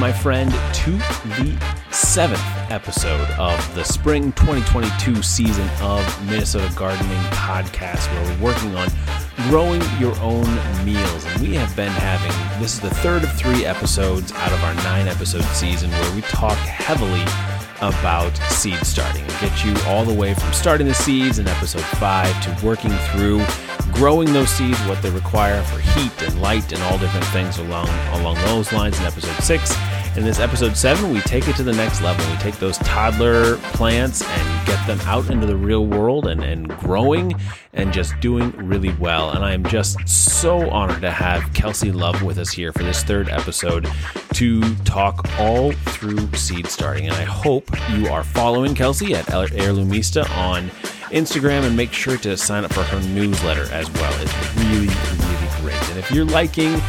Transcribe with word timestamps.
my 0.00 0.10
friend, 0.10 0.50
to 0.72 0.92
the 0.92 1.54
seventh 1.90 2.40
episode 2.70 3.28
of 3.32 3.74
the 3.74 3.84
spring 3.84 4.32
2022 4.32 5.22
season 5.22 5.68
of 5.82 6.26
Minnesota 6.26 6.72
Gardening 6.74 7.22
Podcast, 7.32 8.10
where 8.14 8.24
we're 8.24 8.44
working 8.44 8.74
on 8.76 8.88
growing 9.50 9.82
your 9.98 10.18
own 10.20 10.46
meals. 10.86 11.26
And 11.26 11.42
we 11.42 11.54
have 11.56 11.76
been 11.76 11.92
having 11.92 12.62
this 12.62 12.72
is 12.72 12.80
the 12.80 12.88
third 12.96 13.24
of 13.24 13.32
three 13.34 13.66
episodes 13.66 14.32
out 14.32 14.52
of 14.52 14.64
our 14.64 14.74
nine 14.76 15.06
episode 15.06 15.44
season 15.54 15.90
where 15.90 16.14
we 16.14 16.22
talk 16.22 16.56
heavily 16.56 17.22
about 17.82 18.34
seed 18.50 18.78
starting. 18.86 19.26
Get 19.38 19.64
you 19.66 19.74
all 19.86 20.06
the 20.06 20.14
way 20.14 20.32
from 20.32 20.50
starting 20.54 20.86
the 20.86 20.94
seeds 20.94 21.38
in 21.38 21.46
episode 21.46 21.84
five 21.98 22.32
to 22.42 22.66
working 22.66 22.90
through 23.12 23.44
growing 23.92 24.32
those 24.32 24.50
seeds, 24.50 24.78
what 24.86 25.00
they 25.02 25.10
require 25.10 25.62
for 25.62 25.78
heat 25.80 26.22
and 26.22 26.40
light 26.40 26.72
and 26.72 26.82
all 26.84 26.98
different 26.98 27.26
things 27.26 27.58
along 27.58 27.88
along 28.12 28.36
those 28.46 28.72
lines 28.72 28.98
in 28.98 29.06
episode 29.06 29.42
six. 29.42 29.74
In 30.16 30.24
this 30.24 30.40
episode 30.40 30.76
seven, 30.76 31.12
we 31.12 31.20
take 31.20 31.46
it 31.46 31.54
to 31.56 31.62
the 31.62 31.72
next 31.72 32.02
level. 32.02 32.28
We 32.32 32.36
take 32.38 32.56
those 32.56 32.78
toddler 32.78 33.58
plants 33.74 34.22
and 34.22 34.66
get 34.66 34.84
them 34.86 34.98
out 35.02 35.30
into 35.30 35.46
the 35.46 35.56
real 35.56 35.86
world 35.86 36.26
and, 36.26 36.42
and 36.42 36.68
growing 36.68 37.32
and 37.74 37.92
just 37.92 38.18
doing 38.18 38.50
really 38.56 38.92
well. 38.94 39.30
And 39.30 39.44
I 39.44 39.52
am 39.52 39.64
just 39.64 40.08
so 40.08 40.68
honored 40.70 41.00
to 41.02 41.12
have 41.12 41.52
Kelsey 41.54 41.92
Love 41.92 42.22
with 42.22 42.38
us 42.38 42.50
here 42.50 42.72
for 42.72 42.82
this 42.82 43.04
third 43.04 43.28
episode 43.28 43.88
to 44.34 44.74
talk 44.78 45.28
all 45.38 45.70
through 45.72 46.32
seed 46.34 46.66
starting. 46.66 47.06
And 47.06 47.14
I 47.14 47.24
hope 47.24 47.70
you 47.90 48.08
are 48.08 48.24
following 48.24 48.74
Kelsey 48.74 49.14
at 49.14 49.26
Heirloomista 49.26 50.28
on 50.36 50.72
Instagram 51.10 51.64
and 51.64 51.76
make 51.76 51.92
sure 51.92 52.16
to 52.18 52.36
sign 52.36 52.64
up 52.64 52.72
for 52.72 52.82
her 52.82 53.00
newsletter 53.08 53.64
as 53.72 53.90
well. 53.92 54.12
It's 54.22 54.56
really, 54.56 54.86
really 54.86 55.60
great. 55.60 55.90
And 55.90 55.98
if 55.98 56.10
you're 56.10 56.24
liking 56.24 56.80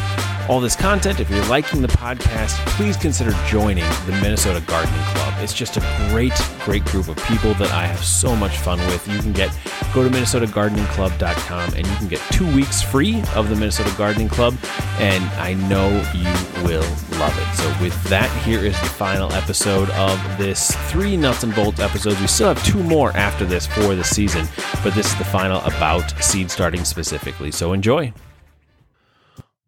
all 0.48 0.60
this 0.60 0.76
content. 0.76 1.20
If 1.20 1.30
you're 1.30 1.44
liking 1.46 1.82
the 1.82 1.88
podcast, 1.88 2.54
please 2.76 2.96
consider 2.96 3.32
joining 3.46 3.84
the 4.06 4.18
Minnesota 4.20 4.62
Gardening 4.66 5.02
Club. 5.04 5.34
It's 5.38 5.52
just 5.52 5.76
a 5.76 6.08
great, 6.10 6.32
great 6.64 6.84
group 6.84 7.08
of 7.08 7.16
people 7.24 7.54
that 7.54 7.70
I 7.70 7.86
have 7.86 8.04
so 8.04 8.34
much 8.34 8.56
fun 8.58 8.78
with. 8.86 9.06
You 9.08 9.18
can 9.18 9.32
get 9.32 9.56
go 9.94 10.02
to 10.02 10.10
minnesotagardeningclub.com 10.10 11.74
and 11.74 11.86
you 11.86 11.96
can 11.96 12.08
get 12.08 12.20
two 12.32 12.46
weeks 12.54 12.82
free 12.82 13.22
of 13.34 13.48
the 13.48 13.56
Minnesota 13.56 13.92
Gardening 13.96 14.28
Club, 14.28 14.56
and 14.98 15.24
I 15.40 15.54
know 15.54 15.88
you 16.14 16.64
will 16.64 16.88
love 17.18 17.36
it. 17.38 17.56
So 17.56 17.82
with 17.82 18.02
that, 18.04 18.30
here 18.44 18.60
is 18.60 18.78
the 18.80 18.86
final 18.86 19.32
episode 19.32 19.90
of 19.90 20.18
this 20.38 20.74
three 20.90 21.16
nuts 21.16 21.42
and 21.42 21.54
bolts 21.54 21.80
episodes. 21.80 22.20
We 22.20 22.26
still 22.26 22.48
have 22.48 22.64
two 22.64 22.82
more 22.82 23.10
after 23.16 23.44
this 23.44 23.66
for 23.66 23.94
the 23.94 24.04
season, 24.04 24.46
but 24.82 24.94
this 24.94 25.06
is 25.06 25.18
the 25.18 25.24
final 25.24 25.60
about 25.62 26.10
seed 26.22 26.50
starting 26.50 26.84
specifically. 26.84 27.52
So 27.52 27.72
enjoy. 27.72 28.12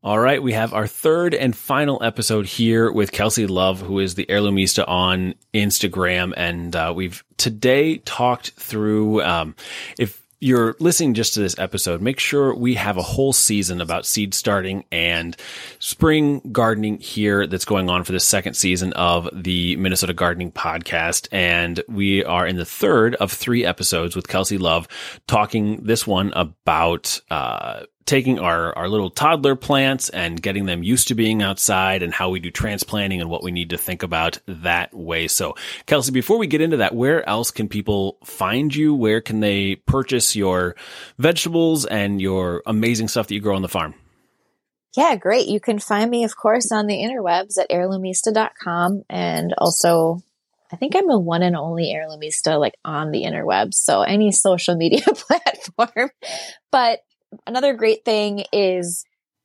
All 0.04 0.18
right, 0.18 0.42
we 0.42 0.52
have 0.52 0.74
our 0.74 0.86
third 0.86 1.32
and 1.32 1.56
final 1.56 1.98
episode 2.02 2.44
here 2.44 2.92
with 2.92 3.10
Kelsey 3.10 3.46
Love, 3.46 3.80
who 3.80 4.00
is 4.00 4.16
the 4.16 4.26
Heirloomista 4.26 4.86
on 4.86 5.34
Instagram, 5.54 6.34
and 6.36 6.76
uh, 6.76 6.92
we've 6.94 7.24
today 7.38 7.96
talked 7.96 8.50
through 8.50 9.22
um, 9.22 9.54
if 9.98 10.22
you're 10.40 10.76
listening 10.78 11.14
just 11.14 11.32
to 11.32 11.40
this 11.40 11.58
episode, 11.58 12.02
make 12.02 12.20
sure 12.20 12.54
we 12.54 12.74
have 12.74 12.98
a 12.98 13.02
whole 13.02 13.32
season 13.32 13.80
about 13.80 14.04
seed 14.04 14.34
starting 14.34 14.84
and 14.92 15.38
spring 15.78 16.42
gardening 16.52 16.98
here 16.98 17.46
that's 17.46 17.64
going 17.64 17.88
on 17.88 18.04
for 18.04 18.12
the 18.12 18.20
second 18.20 18.52
season 18.52 18.92
of 18.92 19.26
the 19.32 19.74
Minnesota 19.76 20.12
Gardening 20.12 20.52
Podcast. 20.52 21.28
And 21.32 21.82
we 21.88 22.22
are 22.24 22.46
in 22.46 22.56
the 22.56 22.66
third 22.66 23.14
of 23.14 23.32
three 23.32 23.64
episodes 23.64 24.14
with 24.14 24.28
Kelsey 24.28 24.58
Love 24.58 24.86
talking 25.26 25.82
this 25.82 26.06
one 26.06 26.30
about, 26.34 27.18
uh, 27.30 27.84
taking 28.06 28.38
our, 28.38 28.76
our 28.76 28.88
little 28.88 29.10
toddler 29.10 29.56
plants 29.56 30.08
and 30.10 30.40
getting 30.40 30.66
them 30.66 30.82
used 30.82 31.08
to 31.08 31.14
being 31.14 31.42
outside 31.42 32.02
and 32.02 32.12
how 32.12 32.30
we 32.30 32.40
do 32.40 32.50
transplanting 32.50 33.20
and 33.20 33.30
what 33.30 33.42
we 33.42 33.50
need 33.50 33.70
to 33.70 33.78
think 33.78 34.02
about 34.02 34.38
that 34.46 34.92
way. 34.92 35.26
So, 35.28 35.54
Kelsey, 35.86 36.12
before 36.12 36.38
we 36.38 36.46
get 36.46 36.60
into 36.60 36.78
that, 36.78 36.94
where 36.94 37.26
else 37.28 37.50
can 37.50 37.68
people 37.68 38.18
find 38.24 38.74
you? 38.74 38.94
Where 38.94 39.20
can 39.20 39.40
they 39.40 39.76
purchase 39.76 40.36
your 40.36 40.76
vegetables 41.18 41.86
and 41.86 42.20
your 42.20 42.62
amazing 42.66 43.08
stuff 43.08 43.28
that 43.28 43.34
you 43.34 43.40
grow 43.40 43.56
on 43.56 43.62
the 43.62 43.68
farm? 43.68 43.94
Yeah, 44.96 45.16
great. 45.16 45.48
You 45.48 45.58
can 45.58 45.78
find 45.78 46.10
me, 46.10 46.24
of 46.24 46.36
course, 46.36 46.70
on 46.70 46.86
the 46.86 46.94
interwebs 46.94 47.58
at 47.58 47.70
heirloomista.com 47.70 49.02
and 49.08 49.54
also 49.58 50.22
I 50.72 50.76
think 50.76 50.96
I'm 50.96 51.10
a 51.10 51.18
one 51.18 51.42
and 51.42 51.56
only 51.56 51.94
heirloomista 51.94 52.58
like 52.58 52.74
on 52.84 53.12
the 53.12 53.22
interwebs. 53.22 53.74
So 53.74 54.02
any 54.02 54.32
social 54.32 54.74
media 54.76 55.02
platform. 55.06 56.10
But 56.72 57.00
another 57.46 57.74
great 57.74 58.04
thing 58.04 58.44
is 58.52 59.04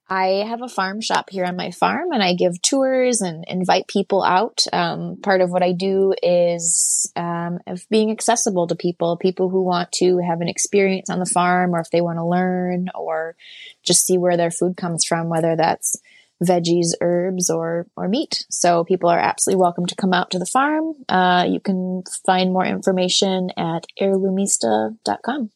I 0.10 0.44
have 0.48 0.64
a 0.64 0.68
farm 0.68 1.02
shop 1.02 1.30
here 1.30 1.46
on 1.46 1.56
my 1.56 1.70
farm 1.70 2.12
and 2.12 2.24
I 2.24 2.34
give 2.34 2.60
tours 2.64 3.22
and 3.22 3.46
invite 3.48 3.88
people 3.88 4.24
out. 4.24 4.64
Um, 4.74 5.18
part 5.22 5.42
of 5.42 5.52
what 5.52 5.62
I 5.62 5.72
do 5.72 6.14
is 6.24 7.12
um, 7.16 7.60
of 7.68 7.86
being 7.92 8.10
accessible 8.10 8.66
to 8.68 8.76
people, 8.76 9.18
people 9.18 9.50
who 9.50 9.64
want 9.64 9.92
to 9.94 10.18
have 10.18 10.42
an 10.42 10.48
experience 10.48 11.12
on 11.12 11.20
the 11.20 11.28
farm 11.28 11.76
or 11.76 11.80
if 11.80 11.92
they 11.92 12.02
want 12.02 12.18
to 12.18 12.26
learn 12.26 12.88
or 12.96 13.36
just 13.84 14.06
see 14.06 14.18
where 14.18 14.36
their 14.36 14.52
food 14.52 14.78
comes 14.78 15.06
from, 15.06 15.30
whether 15.30 15.56
that's 15.56 15.96
veggies, 16.44 16.94
herbs, 17.02 17.50
or 17.50 17.88
or 17.96 18.08
meat. 18.08 18.46
So 18.50 18.84
people 18.84 19.10
are 19.10 19.20
absolutely 19.20 19.62
welcome 19.62 19.86
to 19.88 19.96
come 19.96 20.14
out 20.14 20.32
to 20.32 20.40
the 20.40 20.46
farm. 20.46 20.94
Uh, 21.08 21.46
you 21.48 21.60
can 21.60 22.04
find 22.26 22.52
more 22.52 22.66
information 22.66 23.50
at 23.58 23.86
heirloomista.com. 24.02 25.52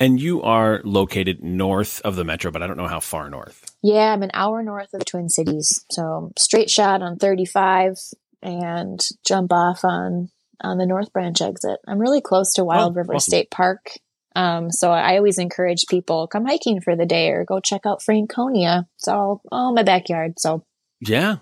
And 0.00 0.18
you 0.18 0.42
are 0.42 0.80
located 0.82 1.44
north 1.44 2.00
of 2.00 2.16
the 2.16 2.24
metro, 2.24 2.50
but 2.50 2.62
I 2.62 2.66
don't 2.66 2.78
know 2.78 2.88
how 2.88 3.00
far 3.00 3.28
north. 3.28 3.70
Yeah, 3.82 4.12
I'm 4.12 4.22
an 4.22 4.30
hour 4.32 4.62
north 4.62 4.94
of 4.94 5.04
Twin 5.04 5.28
Cities. 5.28 5.84
So 5.90 6.32
straight 6.38 6.70
shot 6.70 7.02
on 7.02 7.18
35 7.18 7.98
and 8.42 8.98
jump 9.26 9.52
off 9.52 9.84
on 9.84 10.30
on 10.62 10.78
the 10.78 10.86
North 10.86 11.12
Branch 11.12 11.40
exit. 11.40 11.78
I'm 11.86 11.98
really 11.98 12.20
close 12.20 12.54
to 12.54 12.64
Wild 12.64 12.92
oh, 12.92 12.96
River 12.96 13.14
awesome. 13.14 13.30
State 13.30 13.50
Park. 13.50 13.92
Um, 14.36 14.70
so 14.70 14.90
I 14.90 15.16
always 15.16 15.38
encourage 15.38 15.86
people 15.88 16.28
come 16.28 16.46
hiking 16.46 16.80
for 16.80 16.96
the 16.96 17.06
day 17.06 17.30
or 17.30 17.44
go 17.44 17.60
check 17.60 17.82
out 17.84 18.02
Franconia. 18.02 18.86
It's 18.96 19.08
all 19.08 19.42
all 19.50 19.74
my 19.74 19.82
backyard. 19.82 20.34
So 20.38 20.64
yeah, 21.00 21.36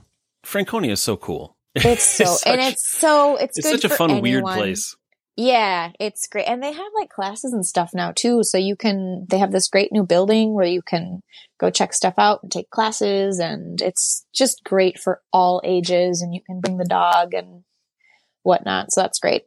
Franconia 0.44 0.92
is 0.92 1.02
so 1.02 1.16
cool. 1.16 1.56
It's 1.74 2.02
so 2.02 2.24
it's 2.24 2.42
such, 2.42 2.52
and 2.52 2.60
it's 2.60 2.88
so 2.88 3.36
it's, 3.36 3.58
it's 3.58 3.70
such 3.70 3.84
a 3.84 3.88
fun 3.88 4.10
anyone. 4.10 4.22
weird 4.22 4.44
place. 4.44 4.96
Yeah, 5.40 5.92
it's 6.00 6.26
great. 6.26 6.48
And 6.48 6.60
they 6.60 6.72
have 6.72 6.92
like 6.98 7.10
classes 7.10 7.52
and 7.52 7.64
stuff 7.64 7.94
now 7.94 8.10
too. 8.10 8.42
So 8.42 8.58
you 8.58 8.74
can, 8.74 9.24
they 9.30 9.38
have 9.38 9.52
this 9.52 9.68
great 9.68 9.92
new 9.92 10.04
building 10.04 10.52
where 10.52 10.66
you 10.66 10.82
can 10.82 11.22
go 11.60 11.70
check 11.70 11.92
stuff 11.92 12.14
out 12.18 12.40
and 12.42 12.50
take 12.50 12.70
classes. 12.70 13.38
And 13.38 13.80
it's 13.80 14.26
just 14.34 14.64
great 14.64 14.98
for 14.98 15.22
all 15.32 15.60
ages. 15.62 16.22
And 16.22 16.34
you 16.34 16.40
can 16.44 16.58
bring 16.58 16.76
the 16.76 16.84
dog 16.84 17.34
and 17.34 17.62
whatnot. 18.42 18.90
So 18.90 19.02
that's 19.02 19.20
great. 19.20 19.44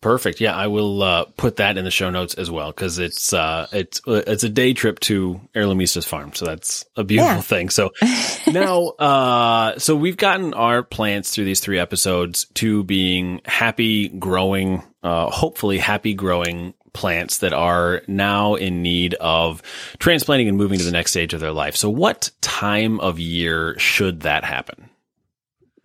Perfect. 0.00 0.40
Yeah, 0.40 0.54
I 0.54 0.68
will 0.68 1.02
uh, 1.02 1.24
put 1.36 1.56
that 1.56 1.76
in 1.76 1.84
the 1.84 1.90
show 1.90 2.10
notes 2.10 2.34
as 2.34 2.48
well 2.48 2.70
because 2.70 3.00
it's 3.00 3.32
uh, 3.32 3.66
it's 3.72 4.00
uh, 4.06 4.22
it's 4.28 4.44
a 4.44 4.48
day 4.48 4.72
trip 4.72 5.00
to 5.00 5.40
Heirloomista's 5.56 6.04
farm, 6.06 6.32
so 6.34 6.44
that's 6.44 6.84
a 6.94 7.02
beautiful 7.02 7.34
yeah. 7.34 7.40
thing. 7.40 7.68
So 7.68 7.90
now, 8.46 8.90
uh, 8.90 9.76
so 9.80 9.96
we've 9.96 10.16
gotten 10.16 10.54
our 10.54 10.84
plants 10.84 11.34
through 11.34 11.46
these 11.46 11.58
three 11.58 11.80
episodes 11.80 12.46
to 12.54 12.84
being 12.84 13.40
happy, 13.44 14.08
growing, 14.08 14.84
uh, 15.02 15.30
hopefully 15.30 15.78
happy 15.78 16.14
growing 16.14 16.74
plants 16.92 17.38
that 17.38 17.52
are 17.52 18.02
now 18.08 18.54
in 18.54 18.82
need 18.82 19.14
of 19.14 19.62
transplanting 19.98 20.48
and 20.48 20.56
moving 20.56 20.78
to 20.78 20.84
the 20.84 20.90
next 20.90 21.12
stage 21.12 21.34
of 21.34 21.40
their 21.40 21.52
life. 21.52 21.76
So, 21.76 21.90
what 21.90 22.30
time 22.40 23.00
of 23.00 23.18
year 23.18 23.78
should 23.78 24.22
that 24.22 24.44
happen? 24.44 24.90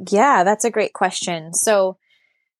Yeah, 0.10 0.44
that's 0.44 0.66
a 0.66 0.72
great 0.72 0.94
question. 0.94 1.54
So, 1.54 1.98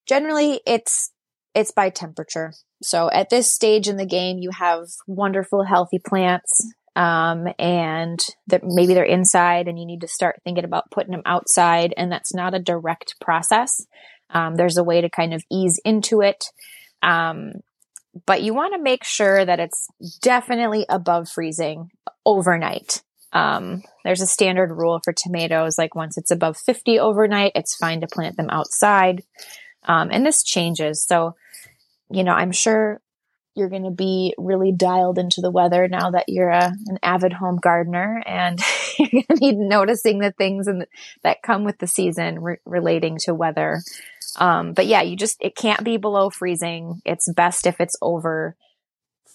generally, 0.08 0.62
it's 0.66 1.12
it's 1.56 1.72
by 1.72 1.90
temperature. 1.90 2.54
So 2.82 3.10
at 3.12 3.30
this 3.30 3.52
stage 3.52 3.88
in 3.88 3.98
the 3.98 4.06
game, 4.06 4.38
you 4.40 4.52
have 4.52 4.88
wonderful, 5.08 5.64
healthy 5.64 6.00
plants, 6.00 6.74
um, 6.96 7.48
and 7.58 8.20
that 8.48 8.62
maybe 8.64 8.94
they're 8.94 9.04
inside, 9.04 9.68
and 9.68 9.80
you 9.80 9.86
need 9.86 10.02
to 10.02 10.08
start 10.08 10.42
thinking 10.44 10.66
about 10.66 10.92
putting 10.92 11.12
them 11.12 11.24
outside. 11.26 11.94
And 11.96 12.12
that's 12.12 12.34
not 12.34 12.54
a 12.54 12.60
direct 12.60 13.16
process. 13.20 13.86
Um, 14.34 14.56
there's 14.56 14.78
a 14.78 14.84
way 14.84 15.02
to 15.02 15.10
kind 15.10 15.34
of 15.34 15.44
ease 15.52 15.80
into 15.86 16.22
it. 16.22 16.46
Um, 17.02 17.54
but 18.26 18.44
you 18.44 18.54
want 18.54 18.74
to 18.74 18.82
make 18.82 19.04
sure 19.04 19.44
that 19.46 19.60
it's 19.60 19.88
definitely 20.22 20.86
above 20.90 21.30
freezing 21.30 21.90
overnight. 22.26 23.02
Um, 23.32 23.82
there's 24.04 24.22
a 24.22 24.28
standard 24.28 24.72
rule 24.72 25.00
for 25.04 25.14
tomatoes, 25.14 25.78
like 25.78 25.96
once 25.96 26.18
it's 26.18 26.30
above 26.30 26.58
50 26.58 27.00
overnight, 27.00 27.54
it's 27.56 27.76
fine 27.76 28.02
to 28.02 28.08
plant 28.08 28.38
them 28.38 28.50
outside. 28.50 29.24
Um, 29.86 30.10
and 30.12 30.26
this 30.26 30.44
changes. 30.44 31.04
So 31.04 31.36
you 32.14 32.24
know, 32.24 32.34
I'm 32.34 32.52
sure 32.52 33.02
you're 33.56 33.70
going 33.70 33.84
to 33.84 33.92
be 33.92 34.34
really 34.38 34.72
dialed 34.72 35.18
into 35.18 35.42
the 35.42 35.52
weather 35.52 35.88
now 35.88 36.12
that 36.12 36.26
you're 36.28 36.50
a, 36.50 36.72
an 36.88 36.98
avid 37.04 37.34
home 37.34 37.60
gardener 37.62 38.22
and 38.26 38.60
you're 39.00 39.10
going 39.10 39.26
to 39.30 39.36
be 39.38 39.52
noticing 39.52 40.20
the 40.20 40.32
things 40.32 40.68
in 40.68 40.80
the, 40.80 40.88
that 41.24 41.44
come 41.44 41.64
with 41.64 41.78
the 41.80 41.88
season 41.88 42.40
re- 42.40 42.58
relating 42.66 43.18
to 43.20 43.34
weather. 43.34 43.82
Um, 44.38 44.74
but 44.74 44.88
yeah, 44.88 45.02
you 45.02 45.16
just, 45.16 45.38
it 45.42 45.56
can't 45.56 45.84
be 45.84 45.98
below 45.98 46.30
freezing. 46.30 47.02
It's 47.06 47.32
best 47.32 47.68
if 47.68 47.80
it's 47.80 47.96
over 48.02 48.56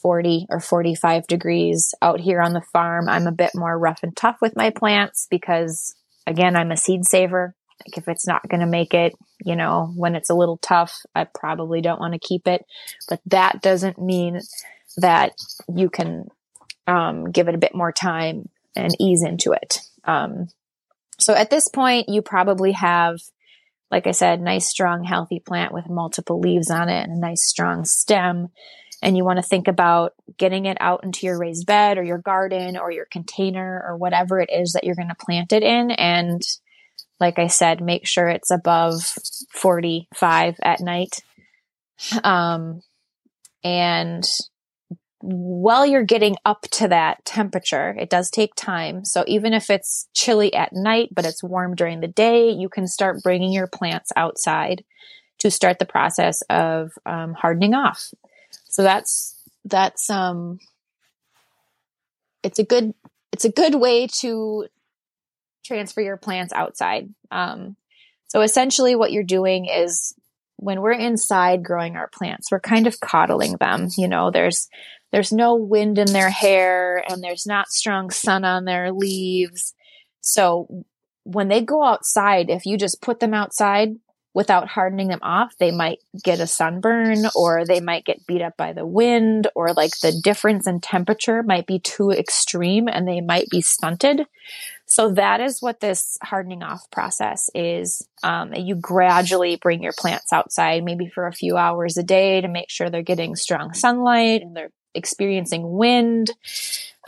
40 0.02 0.46
or 0.50 0.60
45 0.60 1.26
degrees 1.26 1.94
out 2.02 2.20
here 2.20 2.40
on 2.40 2.52
the 2.52 2.62
farm. 2.72 3.08
I'm 3.08 3.26
a 3.26 3.32
bit 3.32 3.50
more 3.54 3.78
rough 3.78 4.02
and 4.02 4.16
tough 4.16 4.38
with 4.40 4.56
my 4.56 4.70
plants 4.70 5.26
because 5.30 5.94
again, 6.26 6.56
I'm 6.56 6.70
a 6.70 6.76
seed 6.76 7.04
saver. 7.04 7.54
Like 7.86 7.96
if 7.96 8.08
it's 8.08 8.26
not 8.26 8.48
going 8.48 8.60
to 8.60 8.66
make 8.66 8.94
it, 8.94 9.14
you 9.44 9.56
know, 9.56 9.92
when 9.96 10.14
it's 10.14 10.30
a 10.30 10.34
little 10.34 10.58
tough, 10.58 11.00
I 11.14 11.24
probably 11.24 11.80
don't 11.80 12.00
want 12.00 12.14
to 12.14 12.18
keep 12.18 12.46
it. 12.46 12.64
But 13.08 13.20
that 13.26 13.62
doesn't 13.62 14.00
mean 14.00 14.40
that 14.96 15.32
you 15.72 15.88
can 15.88 16.26
um, 16.86 17.30
give 17.30 17.48
it 17.48 17.54
a 17.54 17.58
bit 17.58 17.74
more 17.74 17.92
time 17.92 18.48
and 18.74 18.94
ease 19.00 19.22
into 19.22 19.52
it. 19.52 19.80
Um, 20.04 20.48
so 21.18 21.34
at 21.34 21.50
this 21.50 21.68
point, 21.68 22.08
you 22.08 22.22
probably 22.22 22.72
have, 22.72 23.18
like 23.90 24.06
I 24.06 24.10
said, 24.10 24.40
nice, 24.40 24.66
strong, 24.66 25.04
healthy 25.04 25.40
plant 25.40 25.72
with 25.72 25.88
multiple 25.88 26.40
leaves 26.40 26.70
on 26.70 26.88
it 26.88 27.02
and 27.02 27.12
a 27.12 27.20
nice, 27.20 27.44
strong 27.44 27.84
stem. 27.84 28.48
And 29.00 29.16
you 29.16 29.24
want 29.24 29.38
to 29.38 29.42
think 29.42 29.68
about 29.68 30.12
getting 30.36 30.66
it 30.66 30.76
out 30.80 31.04
into 31.04 31.26
your 31.26 31.38
raised 31.38 31.66
bed 31.66 31.98
or 31.98 32.02
your 32.02 32.18
garden 32.18 32.76
or 32.76 32.90
your 32.90 33.06
container 33.06 33.82
or 33.86 33.96
whatever 33.96 34.40
it 34.40 34.50
is 34.52 34.72
that 34.72 34.84
you're 34.84 34.96
going 34.96 35.08
to 35.08 35.14
plant 35.14 35.52
it 35.52 35.62
in. 35.62 35.92
And 35.92 36.42
like 37.20 37.38
I 37.38 37.46
said, 37.46 37.80
make 37.80 38.06
sure 38.06 38.28
it's 38.28 38.50
above 38.50 39.02
45 39.52 40.56
at 40.62 40.80
night. 40.80 41.22
Um, 42.22 42.82
and 43.64 44.24
while 45.20 45.84
you're 45.84 46.04
getting 46.04 46.36
up 46.44 46.62
to 46.72 46.88
that 46.88 47.24
temperature, 47.24 47.96
it 47.98 48.08
does 48.08 48.30
take 48.30 48.54
time. 48.54 49.04
So 49.04 49.24
even 49.26 49.52
if 49.52 49.68
it's 49.68 50.08
chilly 50.14 50.54
at 50.54 50.72
night, 50.72 51.08
but 51.12 51.24
it's 51.24 51.42
warm 51.42 51.74
during 51.74 52.00
the 52.00 52.08
day, 52.08 52.50
you 52.50 52.68
can 52.68 52.86
start 52.86 53.22
bringing 53.22 53.52
your 53.52 53.66
plants 53.66 54.12
outside 54.16 54.84
to 55.38 55.50
start 55.50 55.78
the 55.78 55.86
process 55.86 56.42
of 56.50 56.92
um, 57.04 57.34
hardening 57.34 57.74
off. 57.74 58.12
So 58.64 58.82
that's 58.82 59.36
that's 59.64 60.08
um, 60.08 60.60
it's 62.42 62.58
a 62.58 62.64
good 62.64 62.94
it's 63.32 63.44
a 63.44 63.52
good 63.52 63.74
way 63.74 64.06
to 64.20 64.66
transfer 65.64 66.00
your 66.00 66.16
plants 66.16 66.52
outside. 66.52 67.12
Um, 67.30 67.76
so 68.28 68.40
essentially, 68.42 68.94
what 68.94 69.12
you're 69.12 69.24
doing 69.24 69.66
is 69.66 70.14
when 70.56 70.80
we're 70.80 70.92
inside 70.92 71.62
growing 71.62 71.96
our 71.96 72.08
plants, 72.08 72.50
we're 72.50 72.60
kind 72.60 72.86
of 72.86 73.00
coddling 73.00 73.56
them. 73.58 73.88
You 73.96 74.08
know, 74.08 74.30
there's 74.30 74.68
there's 75.12 75.32
no 75.32 75.54
wind 75.54 75.98
in 75.98 76.12
their 76.12 76.30
hair 76.30 77.02
and 77.08 77.22
there's 77.22 77.46
not 77.46 77.68
strong 77.68 78.10
sun 78.10 78.44
on 78.44 78.64
their 78.64 78.92
leaves. 78.92 79.74
So 80.20 80.84
when 81.24 81.48
they 81.48 81.62
go 81.62 81.82
outside, 81.82 82.50
if 82.50 82.66
you 82.66 82.76
just 82.76 83.02
put 83.02 83.20
them 83.20 83.34
outside 83.34 83.96
without 84.34 84.68
hardening 84.68 85.08
them 85.08 85.18
off, 85.22 85.52
they 85.58 85.70
might 85.70 85.98
get 86.22 86.40
a 86.40 86.46
sunburn 86.46 87.24
or 87.34 87.64
they 87.64 87.80
might 87.80 88.04
get 88.04 88.26
beat 88.26 88.42
up 88.42 88.56
by 88.56 88.72
the 88.72 88.86
wind 88.86 89.48
or 89.54 89.72
like 89.72 89.98
the 90.00 90.12
difference 90.22 90.66
in 90.66 90.80
temperature 90.80 91.42
might 91.42 91.66
be 91.66 91.78
too 91.78 92.10
extreme 92.10 92.88
and 92.88 93.08
they 93.08 93.20
might 93.20 93.48
be 93.48 93.60
stunted. 93.60 94.26
So 94.86 95.12
that 95.12 95.40
is 95.40 95.60
what 95.60 95.80
this 95.80 96.18
hardening 96.22 96.62
off 96.62 96.90
process 96.90 97.50
is. 97.54 98.06
Um, 98.22 98.54
you 98.54 98.74
gradually 98.74 99.56
bring 99.56 99.82
your 99.82 99.92
plants 99.92 100.32
outside, 100.32 100.82
maybe 100.82 101.08
for 101.08 101.26
a 101.26 101.32
few 101.32 101.56
hours 101.56 101.96
a 101.96 102.02
day 102.02 102.40
to 102.40 102.48
make 102.48 102.70
sure 102.70 102.88
they're 102.88 103.02
getting 103.02 103.36
strong 103.36 103.74
sunlight 103.74 104.42
and 104.42 104.56
they're 104.56 104.70
experiencing 104.98 105.70
wind. 105.70 106.30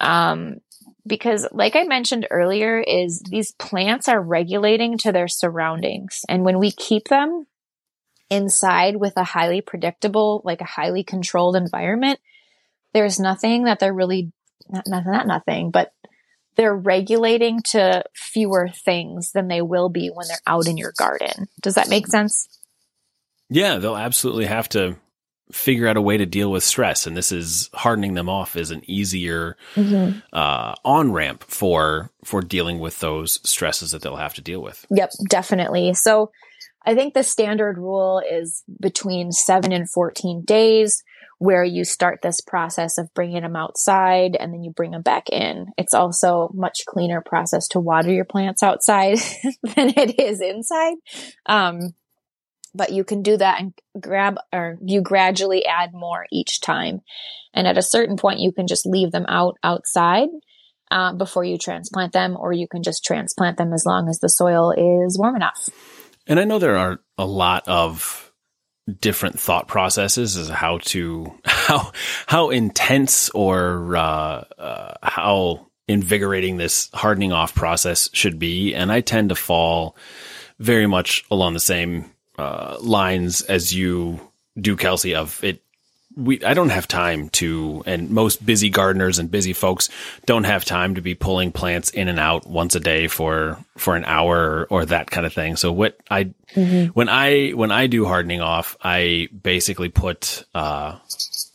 Um, 0.00 0.60
because 1.06 1.46
like 1.52 1.76
I 1.76 1.84
mentioned 1.84 2.26
earlier 2.30 2.78
is 2.78 3.20
these 3.20 3.52
plants 3.52 4.08
are 4.08 4.20
regulating 4.20 4.96
to 4.98 5.12
their 5.12 5.28
surroundings. 5.28 6.24
And 6.28 6.44
when 6.44 6.58
we 6.58 6.70
keep 6.70 7.08
them 7.08 7.46
inside 8.30 8.96
with 8.96 9.14
a 9.16 9.24
highly 9.24 9.60
predictable, 9.60 10.40
like 10.44 10.60
a 10.60 10.64
highly 10.64 11.02
controlled 11.02 11.56
environment, 11.56 12.20
there's 12.92 13.18
nothing 13.18 13.64
that 13.64 13.80
they're 13.80 13.92
really 13.92 14.32
not, 14.68 14.84
not, 14.86 15.04
not 15.04 15.26
nothing, 15.26 15.70
but 15.70 15.92
they're 16.56 16.76
regulating 16.76 17.60
to 17.62 18.04
fewer 18.14 18.68
things 18.68 19.32
than 19.32 19.48
they 19.48 19.62
will 19.62 19.88
be 19.88 20.08
when 20.08 20.28
they're 20.28 20.36
out 20.46 20.66
in 20.66 20.76
your 20.76 20.92
garden. 20.96 21.48
Does 21.60 21.74
that 21.74 21.88
make 21.88 22.06
sense? 22.06 22.48
Yeah, 23.48 23.78
they'll 23.78 23.96
absolutely 23.96 24.46
have 24.46 24.68
to 24.70 24.96
figure 25.52 25.86
out 25.86 25.96
a 25.96 26.02
way 26.02 26.16
to 26.16 26.26
deal 26.26 26.50
with 26.50 26.62
stress. 26.62 27.06
And 27.06 27.16
this 27.16 27.32
is 27.32 27.70
hardening 27.74 28.14
them 28.14 28.28
off 28.28 28.56
is 28.56 28.70
an 28.70 28.82
easier 28.86 29.56
mm-hmm. 29.74 30.18
uh, 30.32 30.74
on 30.84 31.12
ramp 31.12 31.44
for 31.44 32.10
for 32.24 32.40
dealing 32.42 32.78
with 32.78 33.00
those 33.00 33.40
stresses 33.48 33.90
that 33.92 34.02
they'll 34.02 34.16
have 34.16 34.34
to 34.34 34.42
deal 34.42 34.60
with. 34.60 34.86
Yep, 34.90 35.10
definitely. 35.28 35.94
So 35.94 36.30
I 36.86 36.94
think 36.94 37.14
the 37.14 37.22
standard 37.22 37.78
rule 37.78 38.22
is 38.30 38.62
between 38.80 39.32
seven 39.32 39.72
and 39.72 39.90
14 39.90 40.44
days 40.44 41.02
where 41.38 41.64
you 41.64 41.84
start 41.84 42.20
this 42.22 42.42
process 42.42 42.98
of 42.98 43.12
bringing 43.14 43.40
them 43.40 43.56
outside 43.56 44.36
and 44.38 44.52
then 44.52 44.62
you 44.62 44.70
bring 44.70 44.90
them 44.90 45.00
back 45.00 45.30
in. 45.30 45.68
It's 45.78 45.94
also 45.94 46.50
much 46.52 46.82
cleaner 46.86 47.22
process 47.24 47.66
to 47.68 47.80
water 47.80 48.12
your 48.12 48.26
plants 48.26 48.62
outside 48.62 49.18
than 49.62 49.88
it 49.96 50.20
is 50.20 50.42
inside. 50.42 50.96
Um, 51.46 51.94
but 52.74 52.92
you 52.92 53.04
can 53.04 53.22
do 53.22 53.36
that 53.36 53.60
and 53.60 53.74
grab 54.00 54.36
or 54.52 54.78
you 54.84 55.00
gradually 55.00 55.64
add 55.66 55.92
more 55.92 56.26
each 56.32 56.60
time. 56.60 57.00
And 57.52 57.66
at 57.66 57.78
a 57.78 57.82
certain 57.82 58.16
point, 58.16 58.40
you 58.40 58.52
can 58.52 58.66
just 58.66 58.86
leave 58.86 59.10
them 59.10 59.26
out 59.28 59.56
outside 59.62 60.28
uh, 60.90 61.12
before 61.12 61.44
you 61.44 61.58
transplant 61.58 62.12
them, 62.12 62.36
or 62.36 62.52
you 62.52 62.66
can 62.68 62.82
just 62.82 63.04
transplant 63.04 63.56
them 63.56 63.72
as 63.72 63.84
long 63.86 64.08
as 64.08 64.18
the 64.18 64.28
soil 64.28 64.72
is 64.72 65.18
warm 65.18 65.36
enough. 65.36 65.68
And 66.26 66.38
I 66.38 66.44
know 66.44 66.58
there 66.58 66.76
are 66.76 67.00
a 67.18 67.26
lot 67.26 67.66
of 67.66 68.32
different 69.00 69.38
thought 69.38 69.68
processes 69.68 70.36
as 70.36 70.48
how 70.48 70.78
to 70.78 71.32
how 71.44 71.92
how 72.26 72.50
intense 72.50 73.30
or 73.30 73.96
uh, 73.96 74.44
uh, 74.58 74.94
how 75.02 75.66
invigorating 75.88 76.56
this 76.56 76.88
hardening 76.92 77.32
off 77.32 77.54
process 77.54 78.08
should 78.12 78.38
be, 78.38 78.74
and 78.74 78.92
I 78.92 79.00
tend 79.00 79.30
to 79.30 79.34
fall 79.34 79.96
very 80.58 80.86
much 80.86 81.24
along 81.30 81.54
the 81.54 81.60
same 81.60 82.10
uh, 82.40 82.78
lines 82.80 83.42
as 83.42 83.74
you 83.74 84.18
do, 84.58 84.76
Kelsey. 84.76 85.14
Of 85.14 85.42
it, 85.44 85.62
we 86.16 86.42
I 86.42 86.54
don't 86.54 86.70
have 86.70 86.88
time 86.88 87.28
to, 87.30 87.82
and 87.86 88.10
most 88.10 88.44
busy 88.44 88.70
gardeners 88.70 89.18
and 89.18 89.30
busy 89.30 89.52
folks 89.52 89.90
don't 90.24 90.44
have 90.44 90.64
time 90.64 90.94
to 90.94 91.02
be 91.02 91.14
pulling 91.14 91.52
plants 91.52 91.90
in 91.90 92.08
and 92.08 92.18
out 92.18 92.46
once 92.46 92.74
a 92.74 92.80
day 92.80 93.08
for 93.08 93.58
for 93.76 93.94
an 93.94 94.04
hour 94.04 94.38
or, 94.38 94.66
or 94.70 94.84
that 94.86 95.10
kind 95.10 95.26
of 95.26 95.34
thing. 95.34 95.56
So 95.56 95.70
what 95.70 95.98
I 96.10 96.32
mm-hmm. 96.54 96.86
when 96.86 97.08
I 97.08 97.50
when 97.50 97.70
I 97.70 97.86
do 97.86 98.06
hardening 98.06 98.40
off, 98.40 98.76
I 98.82 99.28
basically 99.42 99.88
put. 99.88 100.44
Uh, 100.54 100.96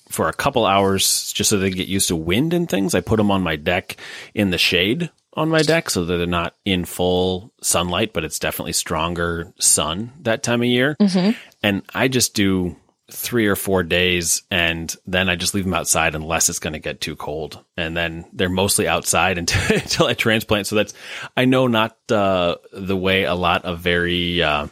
for 0.07 0.29
a 0.29 0.33
couple 0.33 0.65
hours, 0.65 1.33
just 1.33 1.49
so 1.49 1.57
they 1.57 1.71
get 1.71 1.89
used 1.89 2.07
to 2.07 2.15
wind 2.15 2.53
and 2.53 2.69
things, 2.69 2.95
I 2.95 3.01
put 3.01 3.17
them 3.17 3.31
on 3.31 3.41
my 3.41 3.57
deck 3.57 3.97
in 4.33 4.49
the 4.49 4.57
shade 4.57 5.09
on 5.35 5.49
my 5.49 5.61
deck 5.61 5.89
so 5.89 6.05
that 6.05 6.17
they're 6.17 6.25
not 6.25 6.55
in 6.63 6.85
full 6.85 7.51
sunlight, 7.61 8.13
but 8.13 8.23
it's 8.23 8.39
definitely 8.39 8.73
stronger 8.73 9.53
sun 9.59 10.11
that 10.21 10.43
time 10.43 10.61
of 10.61 10.67
year. 10.67 10.95
Mm-hmm. 10.99 11.31
And 11.61 11.83
I 11.93 12.07
just 12.07 12.33
do 12.33 12.75
three 13.11 13.45
or 13.45 13.55
four 13.55 13.83
days 13.83 14.41
and 14.49 14.95
then 15.05 15.29
I 15.29 15.35
just 15.35 15.53
leave 15.53 15.63
them 15.63 15.75
outside 15.75 16.15
unless 16.15 16.49
it's 16.49 16.59
going 16.59 16.73
to 16.73 16.79
get 16.79 17.01
too 17.01 17.15
cold. 17.15 17.63
And 17.77 17.95
then 17.95 18.25
they're 18.33 18.49
mostly 18.49 18.87
outside 18.87 19.37
until, 19.37 19.75
until 19.75 20.07
I 20.07 20.13
transplant. 20.13 20.67
So 20.67 20.75
that's, 20.75 20.93
I 21.35 21.45
know 21.45 21.67
not 21.67 21.97
uh, 22.09 22.55
the 22.71 22.97
way 22.97 23.23
a 23.23 23.35
lot 23.35 23.65
of 23.65 23.79
very, 23.79 24.41
uh, 24.41 24.67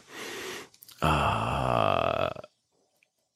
uh, 1.00 2.30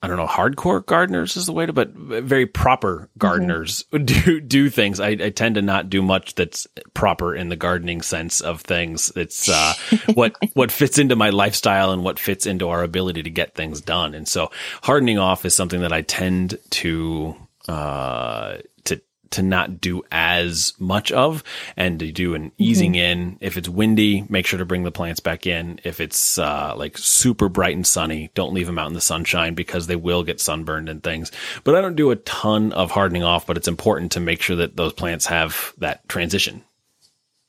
I 0.00 0.06
don't 0.06 0.16
know, 0.16 0.28
hardcore 0.28 0.86
gardeners 0.86 1.36
is 1.36 1.46
the 1.46 1.52
way 1.52 1.66
to, 1.66 1.72
but 1.72 1.90
very 1.90 2.46
proper 2.46 2.96
mm-hmm. 2.96 3.18
gardeners 3.18 3.84
mm-hmm. 3.92 4.04
do 4.04 4.40
do 4.40 4.70
things. 4.70 5.00
I, 5.00 5.08
I, 5.08 5.30
tend 5.30 5.56
to 5.56 5.62
not 5.62 5.90
do 5.90 6.02
much 6.02 6.36
that's 6.36 6.68
proper 6.94 7.34
in 7.34 7.48
the 7.48 7.56
gardening 7.56 8.02
sense 8.02 8.40
of 8.40 8.60
things. 8.60 9.10
It's 9.16 9.48
uh, 9.48 9.74
what 10.14 10.36
what 10.54 10.70
fits 10.70 10.98
into 10.98 11.16
my 11.16 11.30
lifestyle 11.30 11.90
and 11.90 12.04
what 12.04 12.20
fits 12.20 12.46
into 12.46 12.68
our 12.68 12.84
ability 12.84 13.24
to 13.24 13.30
get 13.30 13.56
things 13.56 13.80
done. 13.80 14.14
And 14.14 14.28
so, 14.28 14.52
hardening 14.82 15.18
off 15.18 15.44
is 15.44 15.54
something 15.54 15.80
that 15.80 15.92
I 15.92 16.02
tend 16.02 16.58
to 16.70 17.34
uh, 17.66 18.58
to 18.84 19.02
not 19.42 19.80
do 19.80 20.02
as 20.10 20.72
much 20.78 21.12
of 21.12 21.44
and 21.76 21.98
to 22.00 22.12
do 22.12 22.34
an 22.34 22.52
easing 22.58 22.92
mm-hmm. 22.92 23.20
in. 23.20 23.38
If 23.40 23.56
it's 23.56 23.68
windy, 23.68 24.24
make 24.28 24.46
sure 24.46 24.58
to 24.58 24.64
bring 24.64 24.84
the 24.84 24.90
plants 24.90 25.20
back 25.20 25.46
in. 25.46 25.80
If 25.84 26.00
it's 26.00 26.38
uh, 26.38 26.74
like 26.76 26.98
super 26.98 27.48
bright 27.48 27.76
and 27.76 27.86
sunny, 27.86 28.30
don't 28.34 28.54
leave 28.54 28.66
them 28.66 28.78
out 28.78 28.88
in 28.88 28.94
the 28.94 29.00
sunshine 29.00 29.54
because 29.54 29.86
they 29.86 29.96
will 29.96 30.22
get 30.22 30.40
sunburned 30.40 30.88
and 30.88 31.02
things. 31.02 31.32
But 31.64 31.74
I 31.74 31.80
don't 31.80 31.96
do 31.96 32.10
a 32.10 32.16
ton 32.16 32.72
of 32.72 32.90
hardening 32.90 33.24
off, 33.24 33.46
but 33.46 33.56
it's 33.56 33.68
important 33.68 34.12
to 34.12 34.20
make 34.20 34.42
sure 34.42 34.56
that 34.56 34.76
those 34.76 34.92
plants 34.92 35.26
have 35.26 35.72
that 35.78 36.08
transition. 36.08 36.62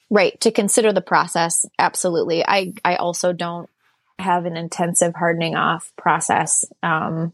Right. 0.10 0.40
To 0.42 0.52
consider 0.52 0.92
the 0.92 1.02
process. 1.02 1.66
Absolutely. 1.78 2.44
I, 2.46 2.74
I 2.84 2.96
also 2.96 3.32
don't 3.32 3.70
have 4.18 4.46
an 4.46 4.58
intensive 4.58 5.14
hardening 5.16 5.56
off 5.56 5.94
process. 5.98 6.66
Um, 6.84 7.34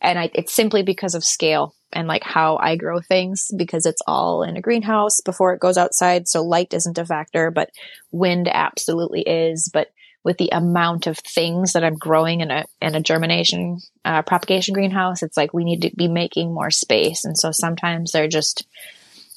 and 0.00 0.18
I, 0.18 0.30
it's 0.34 0.54
simply 0.54 0.82
because 0.82 1.14
of 1.14 1.24
scale 1.24 1.74
and 1.92 2.08
like 2.08 2.22
how 2.22 2.56
I 2.56 2.76
grow 2.76 3.00
things 3.00 3.50
because 3.56 3.86
it's 3.86 4.02
all 4.06 4.42
in 4.42 4.56
a 4.56 4.60
greenhouse 4.60 5.20
before 5.20 5.52
it 5.52 5.60
goes 5.60 5.76
outside. 5.76 6.28
So 6.28 6.44
light 6.44 6.72
isn't 6.72 6.98
a 6.98 7.04
factor, 7.04 7.50
but 7.50 7.70
wind 8.12 8.48
absolutely 8.48 9.22
is. 9.22 9.70
But 9.72 9.90
with 10.22 10.38
the 10.38 10.50
amount 10.52 11.06
of 11.06 11.18
things 11.18 11.72
that 11.72 11.84
I'm 11.84 11.96
growing 11.96 12.40
in 12.40 12.50
a 12.50 12.64
in 12.80 12.94
a 12.94 13.00
germination 13.00 13.80
uh, 14.04 14.22
propagation 14.22 14.74
greenhouse, 14.74 15.22
it's 15.22 15.36
like 15.36 15.52
we 15.52 15.64
need 15.64 15.82
to 15.82 15.90
be 15.96 16.08
making 16.08 16.54
more 16.54 16.70
space. 16.70 17.24
And 17.24 17.36
so 17.38 17.50
sometimes 17.52 18.12
they're 18.12 18.28
just 18.28 18.66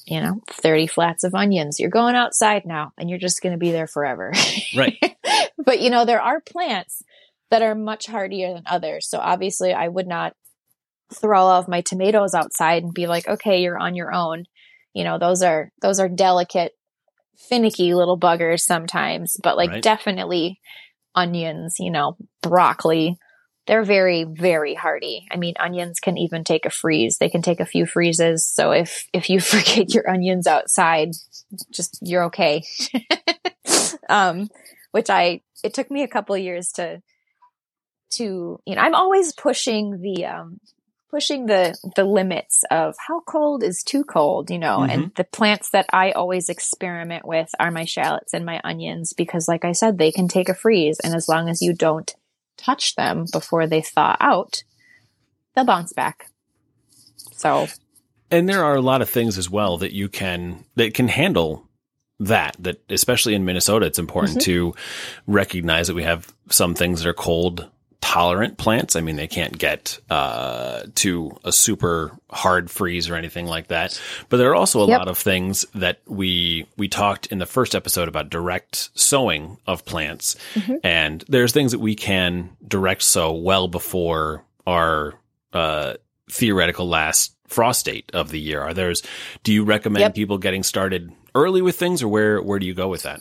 you 0.06 0.20
know, 0.20 0.40
30 0.50 0.86
flats 0.86 1.24
of 1.24 1.34
onions. 1.34 1.80
You're 1.80 1.90
going 1.90 2.14
outside 2.14 2.66
now 2.66 2.92
and 2.98 3.08
you're 3.08 3.18
just 3.18 3.40
going 3.40 3.54
to 3.54 3.58
be 3.58 3.70
there 3.70 3.86
forever. 3.86 4.32
Right. 4.76 4.98
but, 5.56 5.80
you 5.80 5.88
know, 5.88 6.04
there 6.04 6.20
are 6.20 6.40
plants 6.40 7.02
that 7.50 7.62
are 7.62 7.76
much 7.76 8.06
hardier 8.06 8.52
than 8.52 8.64
others. 8.66 9.08
So 9.08 9.18
obviously, 9.18 9.72
I 9.72 9.86
would 9.86 10.08
not 10.08 10.34
throw 11.12 11.40
all 11.40 11.60
of 11.60 11.68
my 11.68 11.80
tomatoes 11.80 12.34
outside 12.34 12.82
and 12.82 12.94
be 12.94 13.06
like, 13.06 13.28
okay, 13.28 13.60
you're 13.60 13.78
on 13.78 13.94
your 13.94 14.12
own. 14.12 14.44
You 14.94 15.04
know, 15.04 15.18
those 15.18 15.42
are, 15.42 15.70
those 15.82 16.00
are 16.00 16.08
delicate, 16.08 16.72
finicky 17.36 17.94
little 17.94 18.18
buggers 18.18 18.60
sometimes, 18.60 19.36
but 19.42 19.56
like 19.56 19.70
Right. 19.70 19.82
definitely 19.82 20.60
onions, 21.14 21.76
you 21.78 21.90
know, 21.90 22.16
broccoli, 22.42 23.16
they're 23.66 23.84
very 23.84 24.24
very 24.24 24.74
hardy 24.74 25.26
i 25.30 25.36
mean 25.36 25.54
onions 25.58 26.00
can 26.00 26.18
even 26.18 26.44
take 26.44 26.66
a 26.66 26.70
freeze 26.70 27.18
they 27.18 27.28
can 27.28 27.42
take 27.42 27.60
a 27.60 27.66
few 27.66 27.86
freezes 27.86 28.46
so 28.46 28.72
if 28.72 29.06
if 29.12 29.30
you 29.30 29.40
forget 29.40 29.94
your 29.94 30.08
onions 30.08 30.46
outside 30.46 31.10
just 31.70 31.98
you're 32.02 32.24
okay 32.24 32.62
um 34.08 34.48
which 34.90 35.10
i 35.10 35.40
it 35.62 35.74
took 35.74 35.90
me 35.90 36.02
a 36.02 36.08
couple 36.08 36.34
of 36.34 36.40
years 36.40 36.70
to 36.72 37.00
to 38.10 38.58
you 38.66 38.74
know 38.74 38.82
i'm 38.82 38.94
always 38.94 39.32
pushing 39.32 40.00
the 40.00 40.24
um 40.26 40.58
pushing 41.14 41.46
the 41.46 41.76
the 41.94 42.04
limits 42.04 42.64
of 42.70 42.94
how 43.06 43.20
cold 43.20 43.62
is 43.62 43.84
too 43.84 44.02
cold 44.02 44.50
you 44.50 44.58
know 44.58 44.82
and 44.82 45.02
mm-hmm. 45.02 45.12
the 45.14 45.24
plants 45.24 45.70
that 45.70 45.86
i 45.92 46.10
always 46.10 46.48
experiment 46.48 47.24
with 47.24 47.48
are 47.60 47.70
my 47.70 47.84
shallots 47.84 48.34
and 48.34 48.44
my 48.44 48.60
onions 48.64 49.12
because 49.12 49.46
like 49.46 49.64
i 49.64 49.72
said 49.72 49.96
they 49.96 50.10
can 50.10 50.26
take 50.26 50.48
a 50.48 50.54
freeze 50.54 50.98
and 51.04 51.14
as 51.14 51.28
long 51.28 51.48
as 51.48 51.62
you 51.62 51.72
don't 51.72 52.16
touch 52.56 52.94
them 52.94 53.26
before 53.32 53.66
they 53.66 53.80
thaw 53.80 54.16
out, 54.20 54.64
they'll 55.54 55.64
bounce 55.64 55.92
back. 55.92 56.30
So, 57.32 57.66
And 58.30 58.48
there 58.48 58.64
are 58.64 58.74
a 58.74 58.80
lot 58.80 59.02
of 59.02 59.10
things 59.10 59.38
as 59.38 59.50
well 59.50 59.78
that 59.78 59.92
you 59.92 60.08
can 60.08 60.64
that 60.76 60.94
can 60.94 61.08
handle 61.08 61.68
that 62.20 62.56
that 62.60 62.80
especially 62.88 63.34
in 63.34 63.44
Minnesota 63.44 63.86
it's 63.86 63.98
important 63.98 64.38
mm-hmm. 64.38 64.50
to 64.50 64.74
recognize 65.26 65.88
that 65.88 65.94
we 65.94 66.04
have 66.04 66.32
some 66.48 66.74
things 66.74 67.02
that 67.02 67.08
are 67.08 67.14
cold 67.14 67.68
tolerant 68.04 68.58
plants. 68.58 68.96
I 68.96 69.00
mean 69.00 69.16
they 69.16 69.26
can't 69.26 69.56
get 69.58 69.98
uh 70.10 70.82
to 70.96 71.36
a 71.42 71.50
super 71.50 72.12
hard 72.30 72.70
freeze 72.70 73.08
or 73.08 73.14
anything 73.14 73.46
like 73.46 73.68
that. 73.68 73.98
But 74.28 74.36
there 74.36 74.50
are 74.50 74.54
also 74.54 74.82
a 74.82 74.86
Yep. 74.88 74.98
lot 74.98 75.08
of 75.08 75.16
things 75.16 75.64
that 75.74 76.00
we 76.06 76.66
we 76.76 76.86
talked 76.86 77.28
in 77.28 77.38
the 77.38 77.46
first 77.46 77.74
episode 77.74 78.06
about 78.06 78.28
direct 78.28 78.90
sowing 78.94 79.56
of 79.66 79.86
plants 79.86 80.36
and 80.84 81.24
there's 81.28 81.52
things 81.52 81.72
that 81.72 81.78
we 81.80 81.94
can 81.94 82.50
direct 82.68 83.02
sow 83.02 83.32
well 83.32 83.68
before 83.68 84.44
our 84.66 85.14
uh 85.54 85.94
theoretical 86.30 86.86
last 86.86 87.34
frost 87.48 87.86
date 87.86 88.10
of 88.12 88.28
the 88.30 88.40
year. 88.40 88.60
Are 88.60 88.74
there's 88.74 89.02
do 89.44 89.52
you 89.52 89.64
recommend 89.64 90.00
Yep. 90.02 90.14
people 90.14 90.36
getting 90.38 90.62
started 90.62 91.10
early 91.34 91.62
with 91.62 91.76
things 91.76 92.02
or 92.02 92.08
where 92.08 92.42
where 92.42 92.58
do 92.58 92.66
you 92.66 92.74
go 92.74 92.88
with 92.88 93.02
that? 93.04 93.20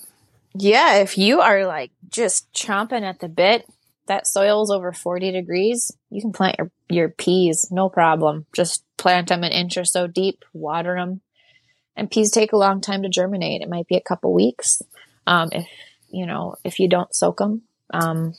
yeah, 0.55 0.97
if 0.97 1.17
you 1.17 1.41
are 1.41 1.65
like 1.65 1.89
just 2.09 2.51
chomping 2.53 3.01
at 3.01 3.19
the 3.19 3.27
bit, 3.29 3.65
that 4.07 4.27
soil's 4.27 4.71
over 4.71 4.91
40 4.91 5.31
degrees, 5.31 5.91
you 6.09 6.21
can 6.21 6.33
plant 6.33 6.57
your, 6.57 6.71
your 6.89 7.09
peas, 7.09 7.69
no 7.71 7.89
problem. 7.89 8.45
Just 8.53 8.83
plant 8.97 9.29
them 9.29 9.43
an 9.43 9.51
inch 9.51 9.77
or 9.77 9.85
so 9.85 10.07
deep, 10.07 10.43
water 10.53 10.95
them. 10.95 11.21
And 11.95 12.11
peas 12.11 12.31
take 12.31 12.53
a 12.53 12.57
long 12.57 12.81
time 12.81 13.03
to 13.03 13.09
germinate. 13.09 13.61
It 13.61 13.69
might 13.69 13.87
be 13.87 13.95
a 13.95 14.01
couple 14.01 14.33
weeks. 14.33 14.81
Um, 15.27 15.49
if, 15.51 15.65
you 16.09 16.25
know, 16.25 16.55
if 16.63 16.79
you 16.79 16.89
don't 16.89 17.15
soak 17.15 17.37
them, 17.37 17.61
um, 17.93 18.33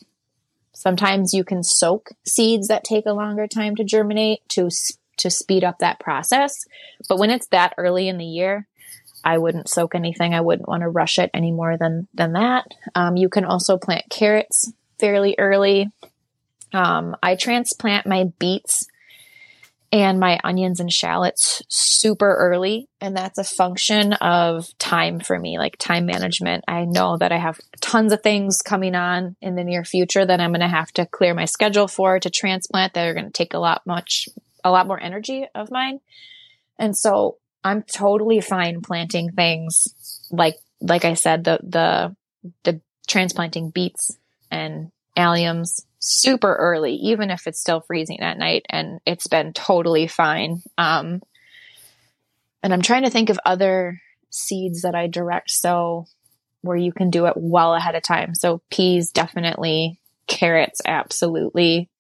sometimes 0.73 1.33
you 1.33 1.45
can 1.45 1.63
soak 1.63 2.11
seeds 2.27 2.69
that 2.69 2.85
take 2.85 3.07
a 3.07 3.13
longer 3.13 3.47
time 3.47 3.77
to 3.77 3.85
germinate 3.85 4.41
to, 4.51 4.69
to 5.19 5.31
speed 5.31 5.65
up 5.65 5.79
that 5.79 6.01
process. 6.01 6.67
But 7.09 7.19
when 7.19 7.31
it's 7.31 7.47
that 7.49 7.75
early 7.79 8.09
in 8.09 8.19
the 8.19 8.25
year, 8.25 8.67
I 9.25 9.39
wouldn't 9.39 9.71
soak 9.71 9.95
anything. 9.95 10.35
I 10.35 10.43
wouldn't 10.43 10.69
want 10.69 10.83
to 10.83 10.89
rush 10.89 11.19
it 11.19 11.31
any 11.33 11.51
more 11.51 11.79
than 11.79 12.09
than 12.13 12.35
that. 12.35 12.67
Um, 12.95 13.17
you 13.17 13.31
can 13.31 13.47
also 13.47 13.79
plant 13.79 14.05
carrots 14.11 14.71
fairly 14.99 15.35
early. 15.39 15.91
Um, 16.73 17.17
I 17.23 17.37
transplant 17.37 18.07
my 18.07 18.25
beets 18.39 18.87
and 19.93 20.19
my 20.19 20.41
onions 20.43 20.81
and 20.81 20.93
shallots 20.93 21.63
super 21.69 22.35
early, 22.35 22.89
and 23.01 23.17
that's 23.17 23.39
a 23.39 23.45
function 23.45 24.13
of 24.15 24.77
time 24.79 25.21
for 25.21 25.39
me, 25.39 25.57
like 25.57 25.77
time 25.79 26.05
management. 26.05 26.65
I 26.67 26.85
know 26.85 27.17
that 27.17 27.31
I 27.31 27.39
have 27.39 27.61
tons 27.81 28.13
of 28.13 28.21
things 28.21 28.59
coming 28.61 28.97
on 28.97 29.37
in 29.41 29.55
the 29.55 29.63
near 29.63 29.85
future 29.85 30.27
that 30.27 30.41
I'm 30.41 30.51
going 30.51 30.61
to 30.63 30.69
have 30.69 30.91
to 30.95 31.07
clear 31.07 31.33
my 31.33 31.45
schedule 31.45 31.87
for 31.87 32.19
to 32.19 32.29
transplant 32.29 32.95
that 32.95 33.07
are 33.07 33.15
going 33.15 33.27
to 33.27 33.31
take 33.31 33.55
a 33.55 33.59
lot 33.59 33.83
much 33.87 34.29
a 34.65 34.71
lot 34.73 34.89
more 34.89 34.99
energy 34.99 35.47
of 35.55 35.71
mine. 35.71 36.01
And 36.77 36.97
so 36.97 37.37
I'm 37.63 37.83
totally 37.83 38.41
fine 38.41 38.81
planting 38.81 39.31
things 39.31 39.87
like 40.31 40.57
like 40.81 41.05
I 41.05 41.15
said 41.15 41.45
the 41.45 41.61
the 41.63 42.17
the 42.65 42.81
transplanting 43.07 43.71
beets 43.71 44.19
and 44.55 44.91
alliums 45.17 45.83
super 45.99 46.55
early 46.55 46.95
even 46.95 47.31
if 47.31 47.47
it's 47.47 47.61
still 47.61 47.81
freezing 47.81 48.21
at 48.21 48.39
night 48.39 48.65
and 48.69 49.01
it's 49.07 49.27
been 49.27 49.53
totally 49.53 50.07
fine. 50.07 50.63
Um 50.79 51.21
and 52.63 52.73
I'm 52.73 52.83
trying 52.83 53.03
to 53.03 53.11
think 53.11 53.29
of 53.29 53.39
other 53.45 54.01
seeds 54.31 54.83
that 54.83 54.95
I 54.95 55.07
direct 55.07 55.51
sow 55.51 56.07
where 56.63 56.77
you 56.77 56.93
can 56.93 57.11
do 57.11 57.27
it 57.27 57.35
well 57.37 57.75
ahead 57.75 57.95
of 57.95 58.03
time. 58.03 58.35
So 58.35 58.63
peas 58.71 59.11
definitely, 59.11 60.01
carrots 60.27 60.81
absolutely. 60.85 61.91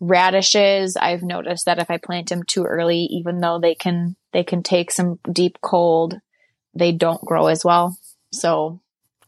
Radishes, 0.00 0.96
I've 0.96 1.22
noticed 1.22 1.66
that 1.66 1.78
if 1.78 1.90
I 1.90 1.98
plant 1.98 2.30
them 2.30 2.42
too 2.42 2.64
early, 2.64 3.00
even 3.00 3.38
though 3.38 3.58
they 3.58 3.74
can 3.74 4.16
they 4.32 4.42
can 4.42 4.62
take 4.62 4.90
some 4.90 5.20
deep 5.30 5.58
cold, 5.62 6.18
they 6.74 6.92
don't 6.92 7.24
grow 7.24 7.46
as 7.46 7.64
well. 7.64 7.96
So, 8.32 8.80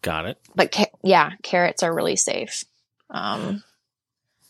Got 0.02 0.26
it. 0.26 0.38
but 0.54 0.72
ca- 0.72 0.90
yeah, 1.02 1.32
carrots 1.42 1.82
are 1.82 1.94
really 1.94 2.16
safe. 2.16 2.64
Um, 3.10 3.62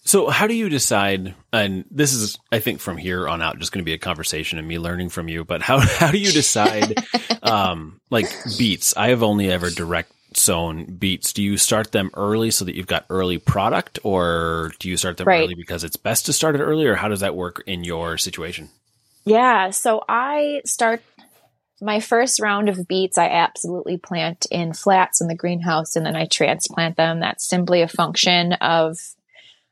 So 0.04 0.28
how 0.28 0.46
do 0.46 0.54
you 0.54 0.68
decide 0.68 1.34
and 1.52 1.84
this 1.90 2.12
is 2.12 2.38
I 2.52 2.58
think 2.60 2.80
from 2.80 2.96
here 2.96 3.28
on 3.28 3.42
out 3.42 3.58
just 3.58 3.72
going 3.72 3.82
to 3.82 3.88
be 3.88 3.92
a 3.94 3.98
conversation 3.98 4.58
and 4.58 4.68
me 4.68 4.78
learning 4.78 5.08
from 5.08 5.28
you, 5.28 5.44
but 5.44 5.62
how 5.62 5.78
how 5.80 6.10
do 6.10 6.18
you 6.18 6.30
decide 6.32 7.02
um 7.42 8.00
like 8.10 8.28
beets? 8.58 8.96
I 8.96 9.08
have 9.08 9.22
only 9.22 9.50
ever 9.50 9.70
direct 9.70 10.12
sown 10.34 10.84
beets. 10.84 11.32
Do 11.32 11.42
you 11.42 11.56
start 11.56 11.92
them 11.92 12.10
early 12.14 12.50
so 12.50 12.64
that 12.66 12.74
you've 12.76 12.86
got 12.86 13.06
early 13.08 13.38
product 13.38 13.98
or 14.04 14.72
do 14.78 14.88
you 14.90 14.96
start 14.98 15.16
them 15.16 15.26
Right. 15.26 15.42
early 15.42 15.54
because 15.54 15.82
it's 15.82 15.96
best 15.96 16.26
to 16.26 16.32
start 16.32 16.54
it 16.54 16.60
early 16.60 16.86
or 16.86 16.94
how 16.94 17.08
does 17.08 17.20
that 17.20 17.34
work 17.34 17.62
in 17.66 17.84
your 17.84 18.18
situation? 18.18 18.68
Yeah, 19.24 19.70
so 19.70 20.04
I 20.08 20.60
start 20.66 21.02
my 21.80 22.00
first 22.00 22.40
round 22.40 22.68
of 22.68 22.88
beets. 22.88 23.18
I 23.18 23.28
absolutely 23.28 23.98
plant 23.98 24.46
in 24.50 24.72
flats 24.72 25.20
in 25.20 25.28
the 25.28 25.34
greenhouse, 25.34 25.96
and 25.96 26.06
then 26.06 26.16
I 26.16 26.26
transplant 26.26 26.96
them. 26.96 27.20
That's 27.20 27.46
simply 27.46 27.82
a 27.82 27.88
function 27.88 28.54
of 28.54 28.98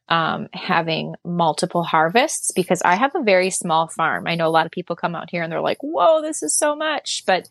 um, 0.09 0.49
having 0.53 1.15
multiple 1.25 1.83
harvests 1.83 2.51
because 2.53 2.83
I 2.85 2.97
have 2.97 3.15
a 3.15 3.23
very 3.23 3.51
small 3.51 3.89
farm. 3.89 4.27
I 4.27 4.35
know 4.35 4.47
a 4.47 4.51
lot 4.51 4.67
of 4.67 4.73
people 4.73 4.97
come 4.97 5.15
out 5.15 5.31
here 5.31 5.43
and 5.43 5.51
they're 5.51 5.61
like, 5.61 5.83
"Whoa, 5.83 6.21
this 6.21 6.43
is 6.43 6.57
so 6.57 6.77
much," 6.77 7.25
but 7.27 7.49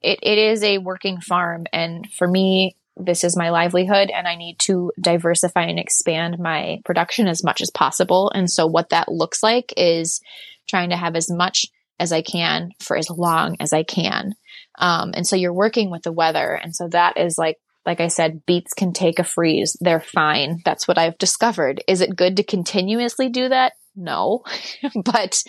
it, 0.00 0.20
it 0.22 0.38
is 0.38 0.62
a 0.62 0.78
working 0.78 1.20
farm, 1.20 1.66
and 1.72 2.10
for 2.12 2.28
me, 2.28 2.76
this 2.96 3.24
is 3.24 3.36
my 3.36 3.50
livelihood, 3.50 4.10
and 4.10 4.26
I 4.28 4.36
need 4.36 4.58
to 4.60 4.92
diversify 5.00 5.62
and 5.62 5.78
expand 5.78 6.38
my 6.38 6.80
production 6.84 7.28
as 7.28 7.44
much 7.44 7.60
as 7.60 7.70
possible. 7.70 8.30
And 8.34 8.50
so, 8.50 8.66
what 8.66 8.90
that 8.90 9.08
looks 9.08 9.42
like 9.42 9.72
is 9.76 10.20
trying 10.68 10.90
to 10.90 10.96
have 10.96 11.16
as 11.16 11.30
much 11.30 11.66
as 11.98 12.12
I 12.12 12.22
can 12.22 12.70
for 12.80 12.96
as 12.96 13.10
long 13.10 13.56
as 13.60 13.72
I 13.72 13.82
can. 13.82 14.34
Um, 14.78 15.12
and 15.14 15.26
so 15.26 15.36
you're 15.36 15.52
working 15.52 15.90
with 15.90 16.02
the 16.02 16.12
weather. 16.12 16.54
And 16.54 16.74
so 16.74 16.88
that 16.88 17.18
is 17.18 17.36
like, 17.38 17.56
like 17.84 18.00
I 18.00 18.08
said, 18.08 18.44
beets 18.46 18.74
can 18.74 18.92
take 18.92 19.18
a 19.18 19.24
freeze. 19.24 19.76
They're 19.80 20.00
fine. 20.00 20.60
That's 20.64 20.86
what 20.86 20.98
I've 20.98 21.18
discovered. 21.18 21.82
Is 21.88 22.00
it 22.00 22.16
good 22.16 22.36
to 22.36 22.44
continuously 22.44 23.28
do 23.28 23.48
that? 23.48 23.72
No. 23.96 24.44
but, 25.04 25.42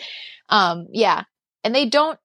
um, 0.49 0.87
yeah. 0.91 1.23
And 1.63 1.75
they 1.75 1.87
don't, 1.87 2.17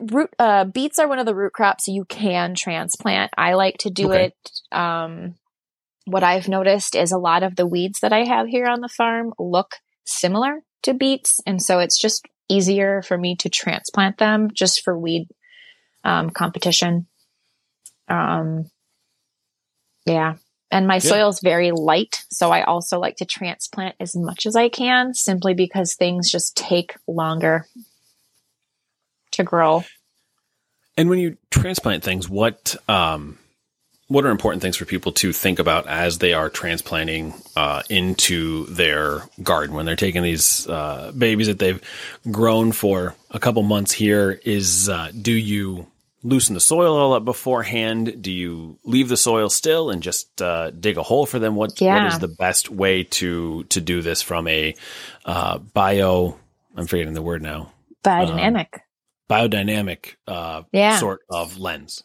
root, 0.00 0.30
uh, 0.38 0.64
beets 0.64 0.98
are 0.98 1.08
one 1.08 1.18
of 1.18 1.26
the 1.26 1.34
root 1.34 1.52
crops 1.52 1.88
you 1.88 2.04
can 2.04 2.54
transplant. 2.54 3.30
I 3.36 3.54
like 3.54 3.78
to 3.78 3.90
do 3.90 4.10
Okay. 4.10 4.26
it, 4.26 4.76
um, 4.76 5.34
what 6.06 6.22
I've 6.22 6.48
noticed 6.48 6.94
is 6.94 7.12
a 7.12 7.18
lot 7.18 7.42
of 7.42 7.56
the 7.56 7.66
weeds 7.66 8.00
that 8.00 8.12
I 8.12 8.24
have 8.24 8.46
here 8.46 8.66
on 8.66 8.80
the 8.80 8.88
farm 8.88 9.32
look 9.38 9.76
similar 10.04 10.62
to 10.84 10.94
beets. 10.94 11.40
And 11.46 11.60
so 11.60 11.80
it's 11.80 11.98
just 11.98 12.26
easier 12.48 13.02
for 13.02 13.16
me 13.16 13.36
to 13.36 13.48
transplant 13.48 14.18
them 14.18 14.50
just 14.52 14.82
for 14.82 14.98
weed 14.98 15.28
um, 16.04 16.30
competition. 16.30 17.06
Um, 18.08 18.70
yeah. 20.06 20.36
And 20.70 20.86
my 20.86 20.96
Yeah. 20.96 21.00
soil's 21.00 21.40
very 21.40 21.70
light. 21.70 22.24
So 22.30 22.50
I 22.50 22.62
also 22.62 22.98
like 22.98 23.16
to 23.16 23.24
transplant 23.24 23.96
as 24.00 24.14
much 24.16 24.46
as 24.46 24.56
I 24.56 24.68
can 24.68 25.14
simply 25.14 25.54
because 25.54 25.94
things 25.94 26.30
just 26.30 26.56
take 26.56 26.94
longer 27.06 27.66
to 29.32 29.44
grow. 29.44 29.84
And 30.96 31.08
when 31.08 31.18
you 31.18 31.36
transplant 31.50 32.02
things, 32.02 32.28
what 32.28 32.76
um 32.88 33.38
what 34.08 34.24
are 34.24 34.30
important 34.30 34.62
things 34.62 34.76
for 34.76 34.86
people 34.86 35.12
to 35.12 35.32
think 35.32 35.58
about 35.58 35.86
as 35.86 36.18
they 36.18 36.32
are 36.32 36.48
transplanting 36.48 37.34
uh, 37.56 37.82
into 37.90 38.64
their 38.66 39.22
garden 39.42 39.76
when 39.76 39.84
they're 39.86 39.96
taking 39.96 40.22
these 40.22 40.66
uh, 40.66 41.12
babies 41.16 41.46
that 41.46 41.58
they've 41.58 41.80
grown 42.30 42.72
for 42.72 43.14
a 43.30 43.38
couple 43.38 43.62
months 43.62 43.92
here 43.92 44.40
is 44.44 44.88
uh, 44.88 45.10
do 45.20 45.32
you 45.32 45.86
loosen 46.24 46.54
the 46.54 46.60
soil 46.60 46.96
all 46.96 47.12
up 47.12 47.24
beforehand 47.24 48.20
do 48.22 48.32
you 48.32 48.76
leave 48.84 49.08
the 49.08 49.16
soil 49.16 49.48
still 49.48 49.90
and 49.90 50.02
just 50.02 50.42
uh, 50.42 50.70
dig 50.70 50.96
a 50.96 51.02
hole 51.02 51.26
for 51.26 51.38
them 51.38 51.54
what, 51.54 51.80
Yeah. 51.80 52.02
what 52.02 52.12
is 52.12 52.18
the 52.18 52.28
best 52.28 52.70
way 52.70 53.04
to 53.04 53.64
to 53.64 53.80
do 53.80 54.02
this 54.02 54.20
from 54.22 54.48
a 54.48 54.74
uh, 55.24 55.58
bio 55.58 56.36
i'm 56.76 56.86
forgetting 56.86 57.14
the 57.14 57.22
word 57.22 57.42
now 57.42 57.72
Biodynamic. 58.04 58.68
biodynamic 59.30 60.14
uh, 60.26 60.62
Yeah. 60.72 60.98
sort 60.98 61.20
of 61.30 61.58
lens 61.58 62.02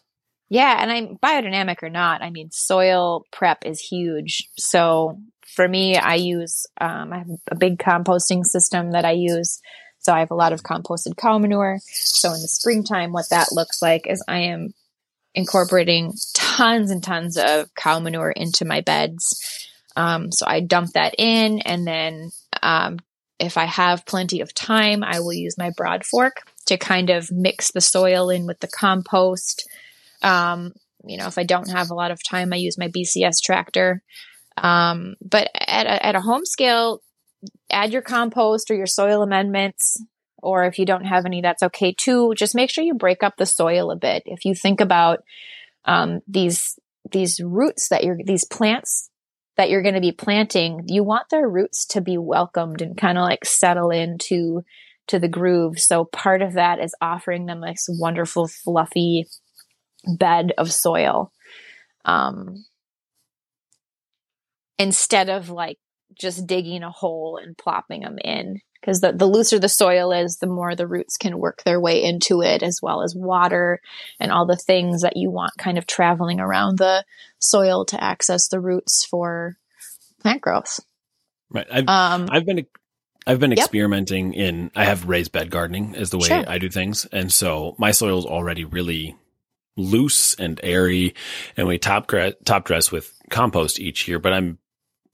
Yeah, 0.48 0.76
and 0.80 0.92
I'm 0.92 1.16
biodynamic 1.16 1.82
or 1.82 1.90
not. 1.90 2.22
I 2.22 2.30
mean, 2.30 2.50
soil 2.50 3.24
prep 3.32 3.64
is 3.64 3.80
huge. 3.80 4.48
So 4.58 5.18
for 5.46 5.66
me, 5.66 5.96
I 5.96 6.14
use 6.14 6.66
um, 6.80 7.12
I 7.12 7.18
have 7.18 7.30
a 7.50 7.56
big 7.56 7.78
composting 7.78 8.44
system 8.44 8.92
that 8.92 9.04
I 9.04 9.12
use. 9.12 9.60
So 10.00 10.12
I 10.12 10.20
have 10.20 10.30
a 10.30 10.36
lot 10.36 10.52
of 10.52 10.62
composted 10.62 11.16
cow 11.16 11.38
manure. 11.38 11.78
So 11.86 12.28
in 12.32 12.42
the 12.42 12.48
springtime, 12.48 13.12
what 13.12 13.30
that 13.30 13.52
looks 13.52 13.80
like 13.80 14.06
is 14.06 14.22
I 14.28 14.40
am 14.40 14.74
incorporating 15.34 16.12
tons 16.34 16.90
and 16.90 17.02
tons 17.02 17.36
of 17.38 17.74
cow 17.74 17.98
manure 17.98 18.30
into 18.30 18.64
my 18.64 18.82
beds. 18.82 19.68
Um, 19.96 20.30
so 20.30 20.44
I 20.46 20.60
dump 20.60 20.92
that 20.92 21.14
in, 21.18 21.60
and 21.60 21.86
then 21.86 22.30
um, 22.62 22.98
if 23.38 23.56
I 23.56 23.64
have 23.64 24.06
plenty 24.06 24.40
of 24.40 24.54
time, 24.54 25.02
I 25.02 25.20
will 25.20 25.32
use 25.32 25.56
my 25.56 25.70
broad 25.76 26.04
fork 26.04 26.42
to 26.66 26.76
kind 26.76 27.10
of 27.10 27.30
mix 27.30 27.72
the 27.72 27.80
soil 27.80 28.30
in 28.30 28.46
with 28.46 28.60
the 28.60 28.68
compost. 28.68 29.68
Um, 30.24 30.72
you 31.06 31.18
know, 31.18 31.26
if 31.26 31.38
I 31.38 31.44
don't 31.44 31.70
have 31.70 31.90
a 31.90 31.94
lot 31.94 32.10
of 32.10 32.18
time, 32.28 32.52
I 32.52 32.56
use 32.56 32.78
my 32.78 32.88
BCS 32.88 33.42
tractor. 33.44 34.02
Um, 34.56 35.14
but 35.20 35.50
at 35.54 35.86
a, 35.86 36.06
at 36.06 36.14
a 36.14 36.20
home 36.20 36.44
scale, 36.44 37.00
add 37.70 37.92
your 37.92 38.02
compost 38.02 38.70
or 38.70 38.74
your 38.74 38.86
soil 38.86 39.22
amendments. 39.22 40.02
Or 40.42 40.64
if 40.64 40.78
you 40.78 40.86
don't 40.86 41.04
have 41.04 41.26
any, 41.26 41.40
that's 41.40 41.62
okay 41.62 41.94
too. 41.96 42.34
Just 42.36 42.54
make 42.54 42.70
sure 42.70 42.84
you 42.84 42.94
break 42.94 43.22
up 43.22 43.34
the 43.36 43.46
soil 43.46 43.90
a 43.90 43.96
bit. 43.96 44.22
If 44.26 44.44
you 44.44 44.54
think 44.54 44.80
about 44.80 45.20
um, 45.84 46.20
these 46.26 46.78
these 47.10 47.40
roots 47.40 47.88
that 47.88 48.04
you're 48.04 48.18
these 48.24 48.46
plants 48.46 49.10
that 49.56 49.70
you're 49.70 49.82
going 49.82 49.94
to 49.94 50.00
be 50.00 50.12
planting, 50.12 50.84
you 50.88 51.04
want 51.04 51.28
their 51.30 51.48
roots 51.48 51.86
to 51.86 52.00
be 52.00 52.18
welcomed 52.18 52.82
and 52.82 52.96
kind 52.96 53.18
of 53.18 53.22
like 53.22 53.44
settle 53.44 53.90
into 53.90 54.62
to 55.06 55.18
the 55.18 55.28
groove. 55.28 55.78
So 55.78 56.04
part 56.04 56.42
of 56.42 56.54
that 56.54 56.80
is 56.80 56.94
offering 57.00 57.46
them 57.46 57.60
this 57.60 57.86
wonderful, 57.88 58.48
fluffy 58.48 59.26
bed 60.06 60.52
of 60.58 60.72
soil. 60.72 61.32
Um, 62.04 62.64
instead 64.78 65.30
of 65.30 65.50
like 65.50 65.78
just 66.18 66.46
digging 66.46 66.82
a 66.82 66.90
hole 66.90 67.38
and 67.42 67.56
plopping 67.56 68.02
them 68.02 68.18
in. 68.18 68.60
Because 68.80 69.00
the, 69.00 69.12
the 69.12 69.26
looser 69.26 69.58
the 69.58 69.68
soil 69.68 70.12
is, 70.12 70.36
the 70.36 70.46
more 70.46 70.74
the 70.74 70.86
roots 70.86 71.16
can 71.16 71.38
work 71.38 71.62
their 71.64 71.80
way 71.80 72.02
into 72.04 72.42
it, 72.42 72.62
as 72.62 72.80
well 72.82 73.02
as 73.02 73.14
water 73.16 73.80
and 74.20 74.30
all 74.30 74.46
the 74.46 74.56
things 74.56 75.00
that 75.00 75.16
you 75.16 75.30
want 75.30 75.52
kind 75.58 75.78
of 75.78 75.86
traveling 75.86 76.38
around 76.38 76.76
the 76.78 77.04
soil 77.38 77.86
to 77.86 78.02
access 78.02 78.48
the 78.48 78.60
roots 78.60 79.06
for 79.06 79.56
plant 80.20 80.42
growth. 80.42 80.80
right 81.50 81.66
I've, 81.72 81.88
Um, 81.88 82.28
I've 82.30 82.44
been 82.44 82.66
I've 83.26 83.40
been 83.40 83.52
Yep. 83.52 83.64
experimenting 83.64 84.34
in 84.34 84.70
I 84.76 84.84
have 84.84 85.08
raised 85.08 85.32
bed 85.32 85.50
gardening 85.50 85.94
is 85.94 86.10
the 86.10 86.18
way 86.18 86.28
Sure. 86.28 86.44
I 86.46 86.58
do 86.58 86.68
things. 86.68 87.06
And 87.06 87.32
so 87.32 87.74
my 87.78 87.90
soil 87.90 88.18
is 88.18 88.26
already 88.26 88.66
really 88.66 89.16
loose 89.76 90.34
and 90.34 90.60
airy 90.62 91.14
and 91.56 91.66
we 91.66 91.78
top 91.78 92.10
top 92.44 92.64
dress 92.64 92.92
with 92.92 93.12
compost 93.30 93.80
each 93.80 94.06
year, 94.08 94.18
but 94.18 94.32
I'm 94.32 94.58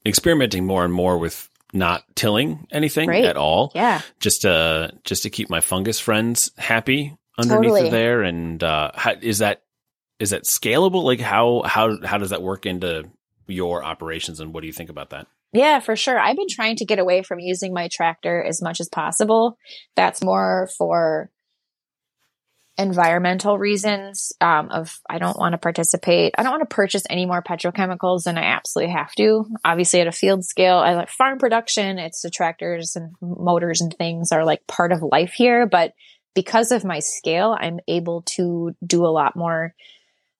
experimenting 0.05 0.65
more 0.65 0.83
and 0.83 0.93
more 0.93 1.17
with 1.17 1.49
not 1.73 2.03
tilling 2.15 2.67
anything 2.71 3.07
Great. 3.07 3.25
at 3.25 3.37
all 3.37 3.71
yeah. 3.73 4.01
just 4.19 4.41
to 4.41 4.91
just 5.03 5.23
to 5.23 5.29
keep 5.29 5.49
my 5.49 5.61
fungus 5.61 5.99
friends 5.99 6.51
happy 6.57 7.15
underneath 7.37 7.71
Totally. 7.71 7.89
there 7.89 8.23
and 8.23 8.61
uh 8.61 8.91
how, 8.93 9.13
is 9.21 9.37
that 9.37 9.63
is 10.19 10.31
that 10.31 10.43
scalable 10.43 11.03
like 11.03 11.21
how 11.21 11.61
how 11.65 11.97
how 12.03 12.17
does 12.17 12.31
that 12.31 12.41
work 12.41 12.65
into 12.65 13.09
your 13.47 13.85
operations 13.85 14.41
and 14.41 14.53
what 14.53 14.61
do 14.61 14.67
you 14.67 14.73
think 14.73 14.89
about 14.89 15.11
that 15.11 15.27
Yeah, 15.53 15.79
for 15.79 15.95
sure. 15.95 16.19
I've 16.19 16.37
been 16.37 16.47
trying 16.49 16.77
to 16.77 16.85
get 16.85 16.99
away 16.99 17.23
from 17.23 17.39
using 17.39 17.73
my 17.73 17.89
tractor 17.91 18.41
as 18.43 18.61
much 18.61 18.79
as 18.79 18.89
possible. 18.89 19.57
That's 19.95 20.23
more 20.23 20.69
for 20.77 21.29
environmental 22.77 23.57
reasons 23.57 24.31
um, 24.41 24.69
of 24.69 24.99
I 25.09 25.19
don't 25.19 25.37
want 25.37 25.53
to 25.53 25.57
participate. 25.57 26.33
I 26.37 26.43
don't 26.43 26.51
want 26.51 26.67
to 26.67 26.73
purchase 26.73 27.03
any 27.09 27.25
more 27.25 27.43
petrochemicals 27.43 28.23
than 28.23 28.37
I 28.37 28.43
absolutely 28.43 28.93
have 28.93 29.13
to. 29.15 29.45
Obviously, 29.63 30.01
at 30.01 30.07
a 30.07 30.11
field 30.11 30.45
scale, 30.45 30.77
I 30.77 30.95
like 30.95 31.09
farm 31.09 31.37
production. 31.37 31.99
It's 31.99 32.21
the 32.21 32.29
tractors 32.29 32.95
and 32.95 33.13
motors 33.21 33.81
and 33.81 33.93
things 33.93 34.31
are 34.31 34.45
like 34.45 34.65
part 34.67 34.91
of 34.91 35.01
life 35.03 35.33
here. 35.33 35.65
But 35.67 35.93
because 36.33 36.71
of 36.71 36.85
my 36.85 36.99
scale, 36.99 37.55
I'm 37.59 37.79
able 37.87 38.23
to 38.35 38.75
do 38.85 39.05
a 39.05 39.11
lot 39.11 39.35
more 39.35 39.75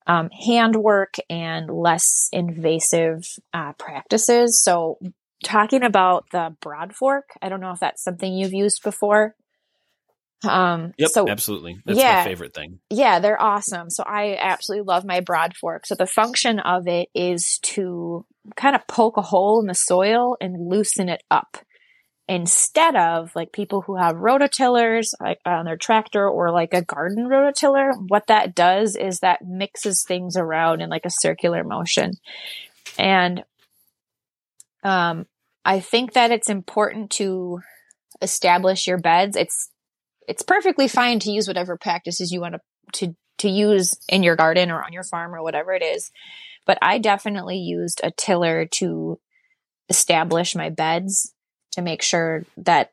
um, 0.06 0.30
handwork 0.30 1.14
and 1.30 1.70
less 1.70 2.28
invasive 2.32 3.24
uh, 3.52 3.72
practices. 3.74 4.62
So, 4.62 4.98
talking 5.44 5.82
about 5.82 6.24
the 6.32 6.56
broad 6.60 6.94
fork, 6.94 7.30
I 7.40 7.48
don't 7.48 7.60
know 7.60 7.72
if 7.72 7.80
that's 7.80 8.02
something 8.02 8.32
you've 8.32 8.54
used 8.54 8.82
before. 8.82 9.34
Um, 10.44 10.92
yep 10.98 11.10
so 11.10 11.28
absolutely 11.28 11.76
that's 11.84 11.98
yeah. 11.98 12.16
my 12.16 12.24
favorite 12.24 12.54
thing 12.54 12.80
yeah, 12.90 13.20
they're 13.20 13.40
awesome. 13.40 13.90
So 13.90 14.04
I 14.06 14.36
absolutely 14.38 14.84
love 14.86 15.04
my 15.04 15.20
broad 15.20 15.56
fork. 15.56 15.86
So 15.86 15.94
the 15.94 16.06
function 16.06 16.58
of 16.60 16.86
it 16.86 17.08
is 17.14 17.58
to 17.62 18.24
kind 18.56 18.76
of 18.76 18.86
poke 18.86 19.16
a 19.16 19.22
hole 19.22 19.60
in 19.60 19.66
the 19.66 19.74
soil 19.74 20.36
and 20.40 20.68
loosen 20.68 21.08
it 21.08 21.22
up. 21.30 21.58
Instead 22.28 22.94
of 22.94 23.34
like 23.34 23.52
people 23.52 23.82
who 23.82 23.96
have 23.96 24.16
rototillers 24.16 25.08
like 25.20 25.38
on 25.44 25.64
their 25.64 25.76
tractor 25.76 26.28
or 26.28 26.50
like 26.52 26.72
a 26.72 26.82
garden 26.82 27.26
rototiller, 27.28 27.92
what 28.08 28.26
that 28.28 28.54
does 28.54 28.94
is 28.94 29.20
that 29.20 29.40
mixes 29.44 30.04
things 30.06 30.36
around 30.36 30.80
in 30.80 30.88
like 30.88 31.04
a 31.04 31.10
circular 31.10 31.64
motion. 31.64 32.12
And 32.98 33.42
um 34.84 35.26
I 35.64 35.80
think 35.80 36.12
that 36.12 36.30
it's 36.30 36.50
important 36.50 37.10
to 37.12 37.60
establish 38.20 38.86
your 38.86 38.98
beds. 38.98 39.36
It's 39.36 39.71
it's 40.28 40.42
perfectly 40.42 40.88
fine 40.88 41.18
to 41.20 41.30
use 41.30 41.48
whatever 41.48 41.76
practices 41.76 42.30
you 42.30 42.40
want 42.40 42.54
to 42.54 42.60
to 43.06 43.16
to 43.38 43.48
use 43.48 43.96
in 44.08 44.22
your 44.22 44.36
garden 44.36 44.70
or 44.70 44.82
on 44.82 44.92
your 44.92 45.02
farm 45.04 45.34
or 45.34 45.42
whatever 45.42 45.72
it 45.72 45.82
is. 45.82 46.10
But 46.66 46.78
I 46.80 46.98
definitely 46.98 47.58
used 47.58 48.00
a 48.04 48.10
tiller 48.10 48.66
to 48.66 49.18
establish 49.88 50.54
my 50.54 50.70
beds 50.70 51.34
to 51.72 51.82
make 51.82 52.02
sure 52.02 52.44
that 52.56 52.92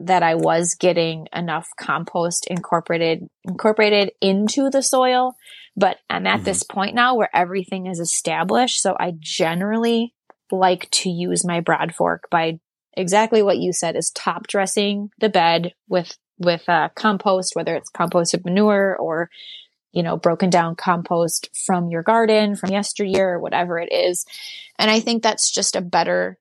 that 0.00 0.22
I 0.22 0.34
was 0.34 0.74
getting 0.74 1.28
enough 1.32 1.68
compost 1.78 2.46
incorporated 2.46 3.28
incorporated 3.44 4.12
into 4.20 4.70
the 4.70 4.82
soil. 4.82 5.36
But 5.76 5.98
I'm 6.08 6.26
at 6.26 6.40
Mhm. 6.40 6.44
this 6.44 6.62
point 6.62 6.94
now 6.94 7.14
where 7.14 7.30
everything 7.34 7.86
is 7.86 8.00
established, 8.00 8.80
so 8.80 8.96
I 8.98 9.12
generally 9.18 10.14
like 10.50 10.90
to 10.90 11.10
use 11.10 11.44
my 11.44 11.60
broad 11.60 11.94
fork 11.94 12.28
by 12.30 12.58
exactly 12.96 13.42
what 13.42 13.58
you 13.58 13.72
said 13.72 13.94
is 13.94 14.10
top 14.10 14.48
dressing 14.48 15.10
the 15.18 15.28
bed 15.28 15.74
with 15.88 16.18
with 16.40 16.68
uh, 16.68 16.88
compost, 16.96 17.54
whether 17.54 17.76
it's 17.76 17.90
composted 17.90 18.44
manure 18.44 18.96
or 18.96 19.30
you 19.92 20.02
know 20.02 20.16
broken 20.16 20.50
down 20.50 20.74
compost 20.74 21.48
from 21.66 21.90
your 21.90 22.02
garden 22.02 22.56
from 22.56 22.70
yesteryear 22.70 23.34
or 23.34 23.38
whatever 23.38 23.78
it 23.78 23.92
is. 23.92 24.24
And 24.78 24.90
I 24.90 25.00
think 25.00 25.22
that's 25.22 25.50
just 25.50 25.76
a 25.76 25.80
better 25.80 26.38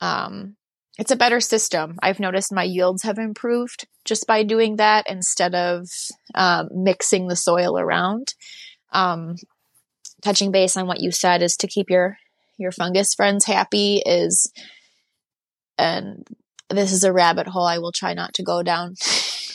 um, 0.00 0.56
it's 0.98 1.10
a 1.10 1.16
better 1.16 1.40
system. 1.40 1.98
I've 2.02 2.20
noticed 2.20 2.52
my 2.52 2.64
yields 2.64 3.02
have 3.02 3.18
improved 3.18 3.86
just 4.04 4.26
by 4.26 4.42
doing 4.42 4.76
that 4.76 5.04
instead 5.08 5.54
of 5.54 5.88
um, 6.34 6.68
mixing 6.72 7.28
the 7.28 7.36
soil 7.36 7.78
around. 7.78 8.34
Um, 8.92 9.36
touching 10.22 10.50
base 10.50 10.76
on 10.76 10.86
what 10.86 11.00
you 11.00 11.12
said 11.12 11.42
is 11.42 11.56
to 11.58 11.66
keep 11.66 11.90
your 11.90 12.18
your 12.58 12.72
fungus 12.72 13.14
friends 13.14 13.44
happy 13.44 14.02
is 14.06 14.50
and 15.78 16.26
this 16.70 16.92
is 16.92 17.04
a 17.04 17.12
rabbit 17.12 17.46
hole 17.46 17.66
I 17.66 17.78
will 17.78 17.92
try 17.92 18.14
not 18.14 18.34
to 18.34 18.42
go 18.42 18.62
down. 18.62 18.94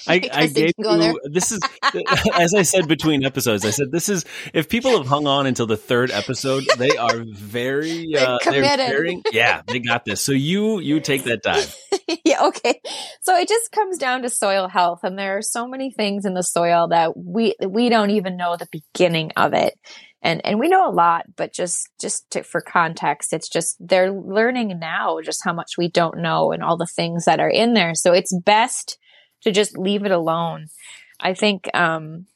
I, 0.07 0.21
I 0.33 0.47
gave 0.47 0.75
can 0.75 0.83
go 0.83 0.97
there. 0.97 1.11
you 1.11 1.19
this 1.25 1.51
is 1.51 1.59
as 2.33 2.53
I 2.53 2.63
said 2.63 2.87
between 2.87 3.25
episodes. 3.25 3.65
I 3.65 3.71
said 3.71 3.91
this 3.91 4.09
is 4.09 4.25
if 4.53 4.69
people 4.69 4.97
have 4.97 5.07
hung 5.07 5.27
on 5.27 5.45
until 5.45 5.67
the 5.67 5.77
third 5.77 6.11
episode, 6.11 6.63
they 6.77 6.97
are 6.97 7.23
very 7.25 8.15
uh, 8.15 8.37
committed. 8.39 8.87
very 8.87 9.21
yeah 9.31 9.61
they 9.67 9.79
got 9.79 10.05
this. 10.05 10.21
So 10.21 10.31
you 10.31 10.79
you 10.79 10.99
take 10.99 11.23
that 11.23 11.43
dive. 11.43 11.75
yeah, 12.25 12.45
okay. 12.47 12.81
So 13.21 13.37
it 13.37 13.47
just 13.47 13.71
comes 13.71 13.97
down 13.97 14.23
to 14.23 14.29
soil 14.29 14.67
health 14.67 15.01
and 15.03 15.17
there 15.17 15.37
are 15.37 15.41
so 15.41 15.67
many 15.67 15.91
things 15.91 16.25
in 16.25 16.33
the 16.33 16.43
soil 16.43 16.87
that 16.89 17.17
we 17.17 17.55
we 17.65 17.89
don't 17.89 18.11
even 18.11 18.37
know 18.37 18.57
the 18.57 18.67
beginning 18.71 19.31
of 19.37 19.53
it. 19.53 19.77
And 20.23 20.45
and 20.45 20.59
we 20.59 20.67
know 20.67 20.87
a 20.87 20.93
lot, 20.93 21.25
but 21.35 21.51
just 21.51 21.89
just 21.99 22.29
to, 22.31 22.43
for 22.43 22.61
context, 22.61 23.33
it's 23.33 23.49
just 23.49 23.75
they're 23.79 24.11
learning 24.11 24.77
now 24.79 25.19
just 25.23 25.43
how 25.43 25.53
much 25.53 25.77
we 25.77 25.89
don't 25.89 26.19
know 26.19 26.51
and 26.51 26.63
all 26.63 26.77
the 26.77 26.85
things 26.85 27.25
that 27.25 27.39
are 27.39 27.49
in 27.49 27.73
there. 27.73 27.95
So 27.95 28.13
it's 28.13 28.35
best 28.45 28.99
to 29.43 29.51
just 29.51 29.77
leave 29.77 30.05
it 30.05 30.11
alone. 30.11 30.67
I 31.19 31.33
think 31.33 31.69
um 31.73 32.27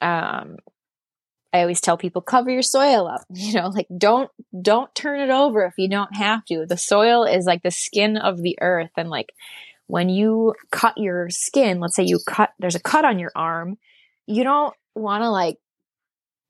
um 0.00 0.56
I 1.52 1.60
always 1.60 1.80
tell 1.80 1.96
people 1.96 2.20
cover 2.20 2.50
your 2.50 2.62
soil 2.62 3.06
up. 3.06 3.22
You 3.30 3.54
know, 3.54 3.68
like 3.68 3.86
don't 3.96 4.30
don't 4.60 4.94
turn 4.94 5.20
it 5.20 5.30
over 5.30 5.64
if 5.64 5.74
you 5.78 5.88
don't 5.88 6.14
have 6.16 6.44
to. 6.46 6.66
The 6.66 6.76
soil 6.76 7.24
is 7.24 7.46
like 7.46 7.62
the 7.62 7.70
skin 7.70 8.16
of 8.16 8.42
the 8.42 8.58
earth 8.60 8.90
and 8.96 9.10
like 9.10 9.32
when 9.86 10.08
you 10.08 10.54
cut 10.70 10.96
your 10.96 11.28
skin, 11.30 11.78
let's 11.78 11.94
say 11.94 12.04
you 12.04 12.18
cut 12.26 12.50
there's 12.58 12.74
a 12.74 12.80
cut 12.80 13.04
on 13.04 13.18
your 13.18 13.32
arm, 13.36 13.76
you 14.26 14.42
don't 14.42 14.74
want 14.94 15.22
to 15.22 15.30
like 15.30 15.58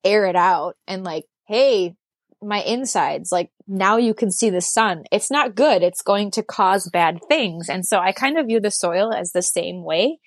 air 0.05 0.27
it 0.27 0.37
out 0.37 0.77
and 0.87 1.05
like, 1.05 1.25
hey, 1.47 1.97
my 2.45 2.63
insides, 2.63 3.33
like 3.33 3.51
now 3.67 3.97
you 3.97 4.15
can 4.15 4.31
see 4.31 4.51
the 4.51 4.61
sun. 4.61 5.05
It's 5.11 5.31
not 5.31 5.55
good. 5.55 5.83
It's 5.83 6.03
going 6.03 6.31
to 6.33 6.43
cause 6.43 6.89
bad 6.91 7.21
things. 7.29 7.69
And 7.69 7.87
so 7.87 7.99
I 7.99 8.13
kind 8.13 8.39
of 8.39 8.47
view 8.47 8.61
the 8.61 8.71
soil 8.71 9.13
as 9.13 9.33
the 9.33 9.43
same 9.43 9.83
way 9.83 10.19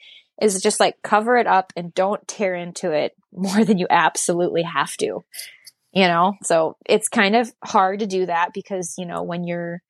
is 0.42 0.62
just 0.62 0.80
like 0.80 1.02
cover 1.04 1.38
it 1.38 1.48
up 1.48 1.74
and 1.76 1.94
don't 1.94 2.28
tear 2.28 2.56
into 2.56 2.92
it 2.92 3.14
more 3.32 3.64
than 3.64 3.78
you 3.78 3.88
absolutely 3.90 4.64
have 4.64 4.96
to. 4.98 5.24
You 5.94 6.08
know, 6.08 6.34
so 6.44 6.78
it's 6.86 7.08
kind 7.08 7.36
of 7.36 7.52
hard 7.64 8.00
to 8.00 8.06
do 8.08 8.26
that 8.28 8.54
because, 8.54 8.96
you 8.98 9.06
know, 9.06 9.24
when 9.24 9.46
you're, 9.46 9.82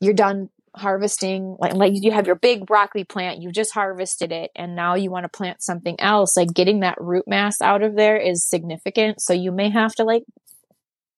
you're 0.00 0.14
done 0.14 0.48
harvesting, 0.74 1.56
like, 1.60 1.74
like 1.74 1.92
you 1.94 2.10
have 2.10 2.26
your 2.26 2.34
big 2.34 2.66
broccoli 2.66 3.04
plant, 3.04 3.40
you 3.40 3.52
just 3.52 3.72
harvested 3.72 4.32
it 4.32 4.50
and 4.56 4.74
now 4.74 4.94
you 4.94 5.12
want 5.12 5.22
to 5.24 5.28
plant 5.28 5.62
something 5.62 6.00
else, 6.00 6.36
like 6.36 6.52
getting 6.52 6.80
that 6.80 6.96
root 6.98 7.24
mass 7.28 7.60
out 7.60 7.82
of 7.82 7.94
there 7.94 8.16
is 8.16 8.48
significant. 8.48 9.20
So 9.20 9.32
you 9.32 9.52
may 9.52 9.70
have 9.70 9.94
to 9.96 10.04
like 10.04 10.24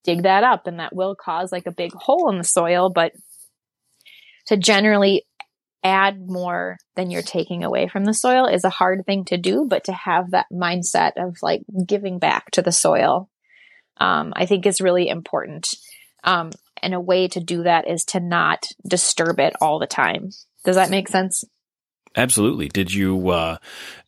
dig 0.07 0.23
that 0.23 0.45
up 0.45 0.67
and 0.67 0.79
that 0.79 0.95
will 0.95 1.15
cause 1.15 1.53
like 1.53 1.67
a 1.67 1.73
big 1.73 1.93
hole 1.93 2.31
in 2.31 2.39
the 2.39 2.45
soil, 2.45 2.89
but 2.89 3.13
to 4.47 4.57
generally 4.57 5.27
add 5.83 6.19
more 6.27 6.79
than 6.95 7.11
you're 7.11 7.23
taking 7.23 7.63
away 7.63 7.89
from 7.89 8.05
the 8.05 8.15
soil 8.15 8.47
is 8.47 8.65
a 8.65 8.71
hard 8.71 9.05
thing 9.05 9.25
to 9.25 9.37
do, 9.37 9.67
but 9.69 9.85
to 9.85 9.93
have 9.93 10.31
that 10.31 10.47
mindset 10.53 11.13
of 11.17 11.37
like 11.43 11.63
giving 11.87 12.19
back 12.19 12.51
to 12.53 12.63
the 12.63 12.73
soil, 12.73 13.29
um, 13.99 14.33
I 14.35 14.47
think 14.47 14.67
is 14.67 14.81
really 14.81 15.09
important. 15.09 15.69
Um, 16.25 16.51
and 16.83 16.95
a 16.95 17.01
way 17.01 17.29
to 17.29 17.41
do 17.41 17.65
that 17.65 17.89
is 17.89 18.05
to 18.07 18.21
not 18.21 18.67
disturb 18.87 19.39
it 19.39 19.55
all 19.61 19.79
the 19.79 19.87
time. 19.87 20.31
Does 20.65 20.77
that 20.77 20.91
make 20.91 21.09
sense? 21.09 21.45
Absolutely. 22.17 22.69
Did 22.69 22.93
you, 22.93 23.31
uh, 23.31 23.59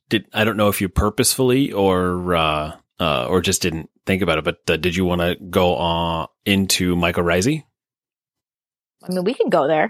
did, 0.09 0.27
I 0.33 0.45
don't 0.45 0.57
know 0.57 0.69
if 0.69 0.81
you 0.81 0.89
purposefully 0.89 1.73
or, 1.73 2.35
uh, 2.35 2.73
uh, 3.01 3.27
or 3.27 3.41
just 3.41 3.63
didn't 3.63 3.91
think 4.07 4.23
about 4.23 4.39
it, 4.39 4.45
but 4.45 4.59
uh, 4.69 4.77
did 4.77 4.97
you 4.97 5.05
want 5.05 5.21
to 5.21 5.37
go 5.37 5.77
on 5.77 6.29
into 6.45 6.97
mycorrhizae? 6.97 7.65
I 9.03 9.13
mean, 9.13 9.25
we 9.25 9.35
can 9.35 9.49
go 9.49 9.69
there. 9.69 9.89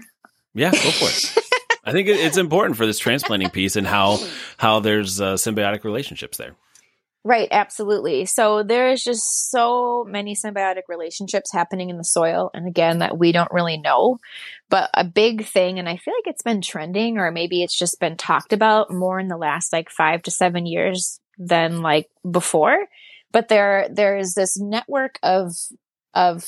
Yeah, 0.53 0.71
go 0.71 0.77
for 0.77 1.05
it. 1.05 1.45
I 1.85 1.91
think 1.91 2.07
it's 2.07 2.37
important 2.37 2.77
for 2.77 2.85
this 2.85 2.99
transplanting 2.99 3.49
piece 3.49 3.75
and 3.75 3.87
how 3.87 4.19
how 4.57 4.79
there's 4.79 5.19
uh, 5.19 5.35
symbiotic 5.35 5.83
relationships 5.83 6.37
there. 6.37 6.55
Right, 7.25 7.49
absolutely. 7.51 8.25
So 8.25 8.63
there 8.63 8.89
is 8.91 9.03
just 9.03 9.51
so 9.51 10.05
many 10.07 10.35
symbiotic 10.35 10.83
relationships 10.87 11.51
happening 11.51 11.89
in 11.89 11.97
the 11.97 12.03
soil, 12.03 12.49
and 12.53 12.65
again, 12.65 12.99
that 12.99 13.17
we 13.17 13.33
don't 13.33 13.51
really 13.51 13.77
know. 13.77 14.19
But 14.69 14.89
a 14.93 15.03
big 15.03 15.45
thing, 15.45 15.79
and 15.79 15.89
I 15.89 15.97
feel 15.97 16.13
like 16.13 16.27
it's 16.27 16.43
been 16.43 16.61
trending, 16.61 17.17
or 17.17 17.29
maybe 17.31 17.61
it's 17.61 17.77
just 17.77 17.99
been 17.99 18.15
talked 18.15 18.53
about 18.53 18.91
more 18.91 19.19
in 19.19 19.27
the 19.27 19.37
last 19.37 19.73
like 19.73 19.89
five 19.89 20.21
to 20.23 20.31
seven 20.31 20.65
years 20.65 21.19
than 21.39 21.81
like 21.81 22.09
before. 22.29 22.85
But 23.31 23.47
there 23.47 23.87
there 23.91 24.17
is 24.17 24.33
this 24.33 24.59
network 24.59 25.17
of 25.23 25.53
of 26.13 26.45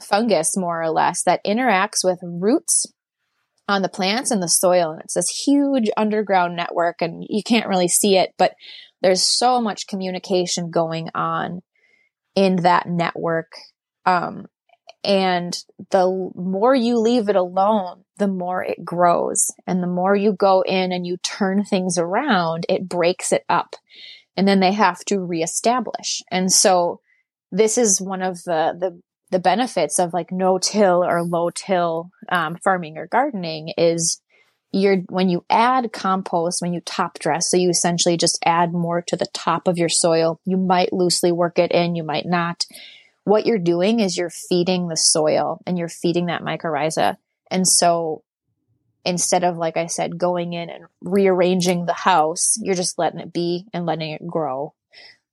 fungus, 0.00 0.56
more 0.56 0.80
or 0.80 0.90
less, 0.90 1.22
that 1.24 1.44
interacts 1.44 2.04
with 2.04 2.18
roots 2.22 2.86
on 3.68 3.82
the 3.82 3.88
plants 3.88 4.30
and 4.30 4.42
the 4.42 4.48
soil. 4.48 4.92
And 4.92 5.00
it's 5.02 5.14
this 5.14 5.44
huge 5.46 5.90
underground 5.96 6.56
network 6.56 7.02
and 7.02 7.24
you 7.28 7.42
can't 7.42 7.68
really 7.68 7.88
see 7.88 8.16
it, 8.16 8.30
but 8.38 8.54
there's 9.02 9.22
so 9.22 9.60
much 9.60 9.86
communication 9.86 10.70
going 10.70 11.08
on 11.14 11.62
in 12.34 12.56
that 12.56 12.88
network. 12.88 13.52
Um, 14.06 14.46
and 15.04 15.56
the 15.90 16.30
more 16.34 16.74
you 16.74 16.98
leave 16.98 17.28
it 17.28 17.36
alone, 17.36 18.04
the 18.16 18.26
more 18.26 18.64
it 18.64 18.84
grows. 18.84 19.52
And 19.66 19.82
the 19.82 19.86
more 19.86 20.16
you 20.16 20.32
go 20.32 20.62
in 20.62 20.90
and 20.90 21.06
you 21.06 21.18
turn 21.18 21.64
things 21.64 21.98
around, 21.98 22.66
it 22.68 22.88
breaks 22.88 23.32
it 23.32 23.44
up. 23.48 23.76
And 24.38 24.46
then 24.46 24.60
they 24.60 24.72
have 24.72 25.00
to 25.06 25.18
reestablish. 25.18 26.22
And 26.30 26.50
so 26.50 27.00
this 27.52 27.76
is 27.76 28.00
one 28.00 28.22
of 28.22 28.44
the, 28.44 28.74
the 28.78 29.02
the 29.30 29.38
benefits 29.38 29.98
of 29.98 30.14
like 30.14 30.32
no 30.32 30.58
till 30.58 31.04
or 31.04 31.22
low 31.22 31.50
till 31.50 32.10
um, 32.30 32.56
farming 32.56 32.96
or 32.96 33.06
gardening 33.06 33.72
is 33.76 34.22
you're 34.72 34.98
when 35.08 35.28
you 35.28 35.44
add 35.48 35.92
compost 35.92 36.60
when 36.60 36.72
you 36.72 36.80
top 36.80 37.18
dress 37.18 37.50
so 37.50 37.56
you 37.56 37.70
essentially 37.70 38.16
just 38.16 38.38
add 38.44 38.72
more 38.72 39.02
to 39.02 39.16
the 39.16 39.28
top 39.32 39.66
of 39.68 39.78
your 39.78 39.88
soil. 39.88 40.40
You 40.44 40.56
might 40.56 40.92
loosely 40.92 41.32
work 41.32 41.58
it 41.58 41.72
in 41.72 41.94
you 41.94 42.04
might 42.04 42.26
not. 42.26 42.64
What 43.24 43.46
you're 43.46 43.58
doing 43.58 44.00
is 44.00 44.16
you're 44.16 44.30
feeding 44.30 44.88
the 44.88 44.96
soil 44.96 45.60
and 45.66 45.78
you're 45.78 45.88
feeding 45.88 46.26
that 46.26 46.42
mycorrhiza. 46.42 47.16
And 47.50 47.66
so 47.66 48.22
instead 49.04 49.44
of 49.44 49.56
like 49.56 49.76
i 49.76 49.86
said 49.86 50.18
going 50.18 50.52
in 50.52 50.70
and 50.70 50.84
rearranging 51.00 51.86
the 51.86 51.92
house 51.92 52.56
you're 52.60 52.74
just 52.74 52.98
letting 52.98 53.20
it 53.20 53.32
be 53.32 53.66
and 53.72 53.86
letting 53.86 54.10
it 54.10 54.26
grow 54.26 54.72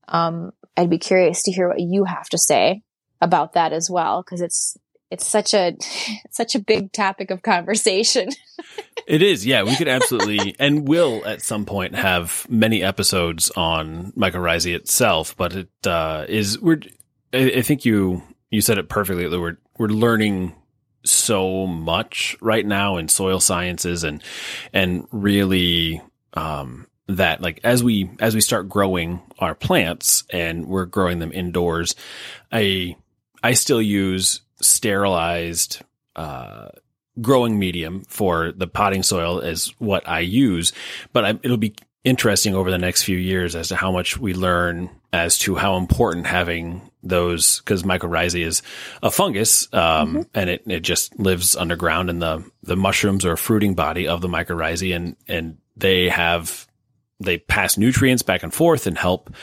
um, 0.08 0.52
i'd 0.78 0.90
be 0.90 0.98
curious 0.98 1.44
to 1.44 1.52
hear 1.52 1.68
what 1.68 1.80
you 1.80 2.04
have 2.04 2.28
to 2.30 2.38
say 2.38 2.82
about 3.22 3.54
that 3.54 3.74
as 3.74 3.90
well 3.90 4.22
because 4.22 4.42
it's 4.42 4.78
it's 5.12 5.26
such 5.26 5.54
a 5.54 5.76
such 6.32 6.56
a 6.56 6.60
big 6.60 6.92
topic 6.92 7.32
of 7.32 7.42
conversation. 7.42 8.30
it 9.08 9.22
is, 9.22 9.46
yeah. 9.46 9.64
We 9.64 9.76
could 9.76 9.88
absolutely 9.88 10.56
and 10.60 10.88
will 10.88 11.26
at 11.26 11.42
some 11.42 11.66
point 11.66 11.96
have 11.96 12.46
many 12.50 12.84
episodes 12.84 13.52
on 13.52 14.12
mycorrhizae 14.14 14.76
itself, 14.76 15.36
but 15.38 15.56
it 15.56 15.70
uh, 15.86 16.26
is 16.28 16.60
we're. 16.60 16.82
I, 17.34 17.52
I 17.58 17.62
think 17.62 17.86
you 17.86 18.24
you 18.50 18.62
said 18.62 18.78
it 18.78 18.90
perfectly. 18.90 19.28
That 19.28 19.40
we're 19.40 19.58
we're 19.78 19.88
learning 19.88 20.56
so 21.06 21.68
much 21.68 22.38
right 22.42 22.66
now 22.66 22.98
in 22.98 23.08
soil 23.08 23.40
sciences 23.40 24.04
and 24.04 24.22
and 24.74 25.08
really 25.12 26.02
um, 26.34 26.88
that 27.08 27.42
like 27.42 27.60
as 27.64 27.84
we 27.84 28.10
as 28.20 28.36
we 28.36 28.42
start 28.42 28.68
growing 28.70 29.22
our 29.40 29.56
plants 29.56 30.24
and 30.30 30.66
we're 30.66 30.86
growing 30.86 31.20
them 31.20 31.32
indoors, 31.32 31.96
I 32.52 32.98
I 33.44 33.54
still 33.54 33.82
use 33.82 34.42
sterilized 34.62 35.82
uh, 36.16 36.70
growing 37.22 37.60
medium 37.60 38.04
for 38.08 38.52
the 38.52 38.68
potting 38.68 39.04
soil 39.04 39.40
is 39.40 39.74
what 39.80 40.08
I 40.08 40.22
use, 40.22 40.74
but 41.14 41.26
I, 41.26 41.30
it'll 41.44 41.58
be 41.58 41.76
interesting 42.04 42.56
over 42.56 42.72
the 42.72 42.78
next 42.78 43.04
few 43.04 43.18
years 43.18 43.56
as 43.56 43.70
to 43.70 43.76
how 43.76 43.92
much 43.92 44.18
we 44.18 44.34
learn 44.34 44.90
as 45.16 45.38
to 45.40 45.56
how 45.56 45.78
important 45.78 46.28
having 46.28 46.82
those 47.02 47.60
because 47.60 47.84
mycorrhizae 47.84 48.46
is 48.46 48.62
a 49.04 49.12
fungus 49.12 49.68
um, 49.74 50.10
mm-hmm. 50.10 50.22
and 50.34 50.50
it, 50.50 50.64
it 50.66 50.80
just 50.80 51.18
lives 51.20 51.56
underground 51.56 52.10
in 52.10 52.20
the 52.20 52.44
the 52.64 52.76
mushrooms 52.76 53.26
or 53.26 53.38
fruiting 53.38 53.76
body 53.76 54.08
of 54.08 54.22
the 54.22 54.28
mycorrhizae 54.28 54.96
and 54.96 55.16
and 55.28 55.58
they 55.78 56.10
have 56.10 56.68
they 57.20 57.38
pass 57.38 57.78
nutrients 57.78 58.24
back 58.24 58.44
and 58.44 58.54
forth 58.54 58.88
and 58.88 58.98
help 58.98 59.34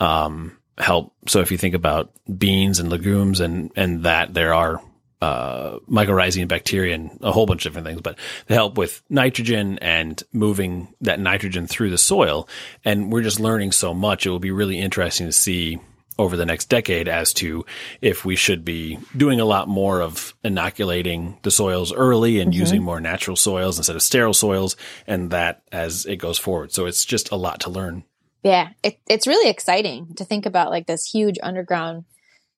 um, 0.00 0.56
help. 0.80 1.12
So 1.28 1.40
if 1.40 1.52
you 1.52 1.58
think 1.58 1.74
about 1.74 2.12
beans 2.38 2.80
and 2.80 2.88
legumes 2.88 3.40
and, 3.40 3.70
and 3.76 4.04
that 4.04 4.34
there 4.34 4.54
are, 4.54 4.82
uh, 5.20 5.78
mycorrhizae 5.88 6.40
and 6.40 6.48
bacteria 6.48 6.94
and 6.94 7.18
a 7.20 7.32
whole 7.32 7.46
bunch 7.46 7.66
of 7.66 7.72
different 7.72 7.86
things, 7.86 8.00
but 8.00 8.18
they 8.46 8.54
help 8.54 8.78
with 8.78 9.02
nitrogen 9.08 9.78
and 9.78 10.22
moving 10.32 10.94
that 11.00 11.20
nitrogen 11.20 11.66
through 11.66 11.90
the 11.90 11.98
soil. 11.98 12.48
And 12.84 13.12
we're 13.12 13.22
just 13.22 13.40
learning 13.40 13.72
so 13.72 13.92
much. 13.92 14.24
It 14.24 14.30
will 14.30 14.38
be 14.38 14.50
really 14.50 14.78
interesting 14.78 15.26
to 15.26 15.32
see 15.32 15.78
over 16.18 16.36
the 16.36 16.46
next 16.46 16.68
decade 16.68 17.08
as 17.08 17.32
to 17.32 17.64
if 18.02 18.26
we 18.26 18.36
should 18.36 18.62
be 18.62 18.98
doing 19.16 19.40
a 19.40 19.44
lot 19.44 19.68
more 19.68 20.02
of 20.02 20.34
inoculating 20.44 21.38
the 21.42 21.50
soils 21.50 21.92
early 21.94 22.40
and 22.40 22.52
mm-hmm. 22.52 22.60
using 22.60 22.82
more 22.82 23.00
natural 23.00 23.36
soils 23.36 23.78
instead 23.78 23.96
of 23.96 24.02
sterile 24.02 24.34
soils 24.34 24.76
and 25.06 25.30
that 25.30 25.62
as 25.72 26.04
it 26.04 26.16
goes 26.16 26.38
forward. 26.38 26.72
So 26.72 26.84
it's 26.84 27.06
just 27.06 27.30
a 27.30 27.36
lot 27.36 27.60
to 27.60 27.70
learn. 27.70 28.04
Yeah, 28.42 28.70
it, 28.82 28.98
it's 29.06 29.26
really 29.26 29.50
exciting 29.50 30.14
to 30.16 30.24
think 30.24 30.44
about 30.46 30.70
like 30.70 30.86
this 30.86 31.06
huge 31.06 31.38
underground 31.42 32.04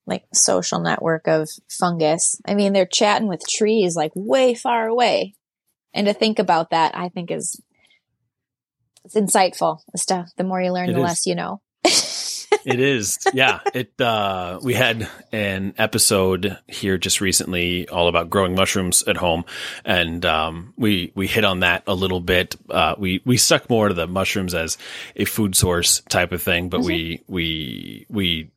like 0.07 0.25
social 0.33 0.81
network 0.81 1.27
of 1.29 1.49
fungus. 1.69 2.41
I 2.47 2.55
mean, 2.55 2.73
they're 2.73 2.87
chatting 2.87 3.29
with 3.29 3.43
trees 3.49 3.95
like 3.97 4.13
way 4.15 4.55
far 4.55 4.87
away. 4.87 5.35
And 5.95 6.07
to 6.07 6.15
think 6.15 6.39
about 6.39 6.71
that, 6.71 6.97
I 6.97 7.09
think 7.09 7.31
is 7.31 7.61
it's 9.05 9.15
insightful 9.15 9.81
stuff. 9.97 10.31
The 10.37 10.45
more 10.45 10.61
you 10.61 10.73
learn, 10.73 10.91
it 10.91 10.95
the 10.95 11.01
is. 11.01 11.05
less 11.05 11.27
you 11.27 11.35
know 11.35 11.61
it 12.65 12.81
is. 12.81 13.19
Yeah. 13.33 13.61
It, 13.75 14.01
uh, 14.01 14.61
we 14.63 14.75
had 14.75 15.09
an 15.33 15.75
episode 15.79 16.59
here 16.67 16.99
just 16.99 17.21
recently 17.21 17.89
all 17.89 18.09
about 18.09 18.31
growing 18.31 18.55
mushrooms 18.55 19.03
at 19.05 19.17
home. 19.17 19.45
And, 19.85 20.25
um, 20.25 20.75
we, 20.77 21.13
we 21.15 21.27
hit 21.27 21.45
on 21.45 21.61
that 21.61 21.85
a 21.87 21.95
little 21.95 22.21
bit. 22.21 22.57
Uh, 22.71 22.95
we, 22.99 23.23
we 23.25 23.37
stuck 23.37 23.69
more 23.69 23.89
to 23.89 23.95
the 23.95 24.07
mushrooms 24.07 24.55
as 24.55 24.79
a 25.17 25.25
food 25.25 25.55
source 25.57 26.01
type 26.09 26.33
of 26.33 26.43
thing, 26.43 26.69
but 26.69 26.81
mm-hmm. 26.81 26.87
we, 26.87 27.23
we, 27.27 28.07
we, 28.09 28.51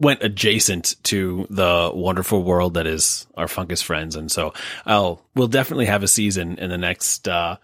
went 0.00 0.22
adjacent 0.22 0.96
to 1.04 1.46
the 1.50 1.92
wonderful 1.94 2.42
world 2.42 2.74
that 2.74 2.86
is 2.86 3.26
our 3.36 3.46
fungus 3.46 3.82
friends. 3.82 4.16
And 4.16 4.32
so 4.32 4.54
I'll, 4.86 5.22
we'll 5.36 5.46
definitely 5.46 5.86
have 5.86 6.02
a 6.02 6.08
season 6.08 6.58
in 6.58 6.70
the 6.70 6.78
next, 6.78 7.28
uh, 7.28 7.56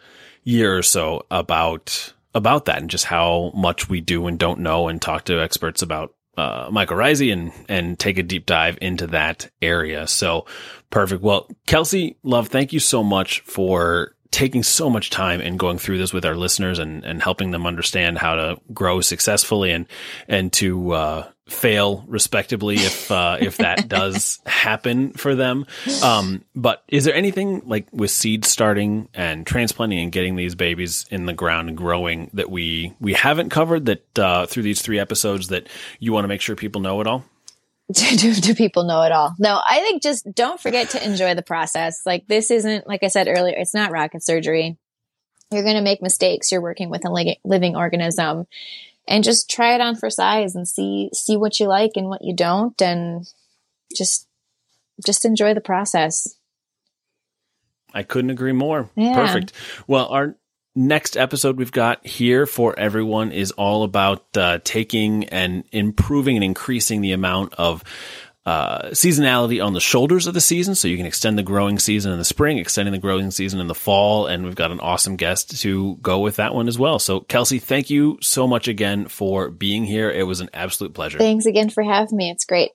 year 0.46 0.78
or 0.78 0.82
so 0.82 1.26
about 1.30 2.14
about 2.34 2.66
that 2.66 2.78
and 2.78 2.88
just 2.88 3.04
how 3.04 3.50
much 3.54 3.88
we 3.88 4.00
do 4.00 4.26
and 4.26 4.38
don't 4.38 4.60
know 4.60 4.88
and 4.88 5.02
talk 5.02 5.24
to 5.24 5.42
experts 5.42 5.82
about 5.82 6.14
uh, 6.36 6.70
mycorrhizae 6.70 7.32
and 7.32 7.52
and 7.68 7.98
take 7.98 8.16
a 8.16 8.22
deep 8.22 8.46
dive 8.46 8.78
into 8.80 9.08
that 9.08 9.50
area. 9.60 10.06
So 10.06 10.46
perfect. 10.88 11.22
Well, 11.22 11.48
Kelsey, 11.66 12.16
love, 12.22 12.48
thank 12.48 12.72
you 12.72 12.80
so 12.80 13.02
much 13.02 13.40
for 13.40 14.14
taking 14.30 14.62
so 14.62 14.88
much 14.88 15.10
time 15.10 15.40
and 15.40 15.58
going 15.58 15.78
through 15.78 15.98
this 15.98 16.12
with 16.12 16.24
our 16.24 16.36
listeners 16.36 16.78
and, 16.78 17.04
and 17.04 17.22
helping 17.22 17.50
them 17.52 17.66
understand 17.66 18.18
how 18.18 18.34
to 18.34 18.60
grow 18.72 19.00
successfully 19.00 19.72
and 19.72 19.86
and 20.28 20.52
to 20.52 20.92
uh, 20.92 21.28
fail 21.48 22.04
respectably 22.08 22.74
if 22.76 23.10
uh, 23.10 23.38
if 23.40 23.58
that 23.58 23.88
does 23.88 24.40
happen 24.46 25.12
for 25.12 25.34
them. 25.34 25.66
Um, 26.02 26.44
but 26.54 26.82
is 26.88 27.04
there 27.04 27.14
anything 27.14 27.62
like 27.64 27.86
with 27.92 28.10
seed 28.10 28.44
starting 28.44 29.08
and 29.14 29.46
transplanting 29.46 30.00
and 30.00 30.12
getting 30.12 30.36
these 30.36 30.54
babies 30.54 31.06
in 31.10 31.26
the 31.26 31.32
ground 31.32 31.68
and 31.68 31.78
growing 31.78 32.30
that 32.34 32.50
we 32.50 32.94
we 33.00 33.12
haven't 33.12 33.50
covered 33.50 33.86
that 33.86 34.18
uh, 34.18 34.46
through 34.46 34.64
these 34.64 34.82
three 34.82 34.98
episodes 34.98 35.48
that 35.48 35.68
you 36.00 36.12
want 36.12 36.24
to 36.24 36.28
make 36.28 36.40
sure 36.40 36.56
people 36.56 36.80
know 36.80 37.00
at 37.00 37.06
all? 37.06 37.24
do, 37.92 38.34
do 38.34 38.54
people 38.54 38.84
know 38.84 39.02
it 39.02 39.12
all? 39.12 39.34
No, 39.38 39.60
I 39.64 39.78
think 39.80 40.02
just 40.02 40.26
don't 40.34 40.60
forget 40.60 40.90
to 40.90 41.04
enjoy 41.04 41.34
the 41.34 41.42
process. 41.42 42.02
Like 42.04 42.26
this 42.26 42.50
isn't, 42.50 42.88
like 42.88 43.04
I 43.04 43.06
said 43.06 43.28
earlier, 43.28 43.56
it's 43.56 43.74
not 43.74 43.92
rocket 43.92 44.24
surgery. 44.24 44.76
You're 45.52 45.62
going 45.62 45.76
to 45.76 45.82
make 45.82 46.02
mistakes. 46.02 46.50
You're 46.50 46.60
working 46.60 46.90
with 46.90 47.04
a 47.04 47.36
living 47.44 47.76
organism 47.76 48.48
and 49.08 49.24
just 49.24 49.50
try 49.50 49.74
it 49.74 49.80
on 49.80 49.96
for 49.96 50.10
size 50.10 50.54
and 50.54 50.66
see, 50.66 51.10
see 51.12 51.36
what 51.36 51.60
you 51.60 51.66
like 51.66 51.92
and 51.96 52.08
what 52.08 52.24
you 52.24 52.34
don't. 52.34 52.80
And 52.82 53.26
just, 53.94 54.26
just 55.04 55.24
enjoy 55.24 55.54
the 55.54 55.60
process. 55.60 56.36
I 57.94 58.02
couldn't 58.02 58.30
agree 58.30 58.52
more. 58.52 58.90
Yeah. 58.94 59.14
Perfect. 59.14 59.52
Well, 59.86 60.06
our 60.08 60.36
next 60.74 61.16
episode 61.16 61.56
we've 61.56 61.72
got 61.72 62.06
here 62.06 62.44
for 62.44 62.78
everyone 62.78 63.32
is 63.32 63.50
all 63.52 63.82
about 63.82 64.24
uh, 64.36 64.58
taking 64.62 65.24
and 65.30 65.64
improving 65.72 66.36
and 66.36 66.44
increasing 66.44 67.00
the 67.00 67.12
amount 67.12 67.54
of 67.54 67.82
uh, 68.46 68.90
seasonality 68.90 69.62
on 69.62 69.72
the 69.72 69.80
shoulders 69.80 70.28
of 70.28 70.34
the 70.34 70.40
season. 70.40 70.76
So 70.76 70.86
you 70.86 70.96
can 70.96 71.04
extend 71.04 71.36
the 71.36 71.42
growing 71.42 71.80
season 71.80 72.12
in 72.12 72.18
the 72.18 72.24
spring, 72.24 72.58
extending 72.58 72.92
the 72.92 72.98
growing 72.98 73.32
season 73.32 73.58
in 73.58 73.66
the 73.66 73.74
fall. 73.74 74.26
And 74.26 74.44
we've 74.44 74.54
got 74.54 74.70
an 74.70 74.78
awesome 74.78 75.16
guest 75.16 75.60
to 75.62 75.96
go 75.96 76.20
with 76.20 76.36
that 76.36 76.54
one 76.54 76.68
as 76.68 76.78
well. 76.78 77.00
So 77.00 77.20
Kelsey, 77.20 77.58
thank 77.58 77.90
you 77.90 78.18
so 78.22 78.46
much 78.46 78.68
again 78.68 79.08
for 79.08 79.50
being 79.50 79.84
here. 79.84 80.10
It 80.10 80.22
was 80.28 80.40
an 80.40 80.48
absolute 80.54 80.94
pleasure. 80.94 81.18
Thanks 81.18 81.44
again 81.44 81.70
for 81.70 81.82
having 81.82 82.16
me. 82.16 82.30
It's 82.30 82.44
great. 82.44 82.70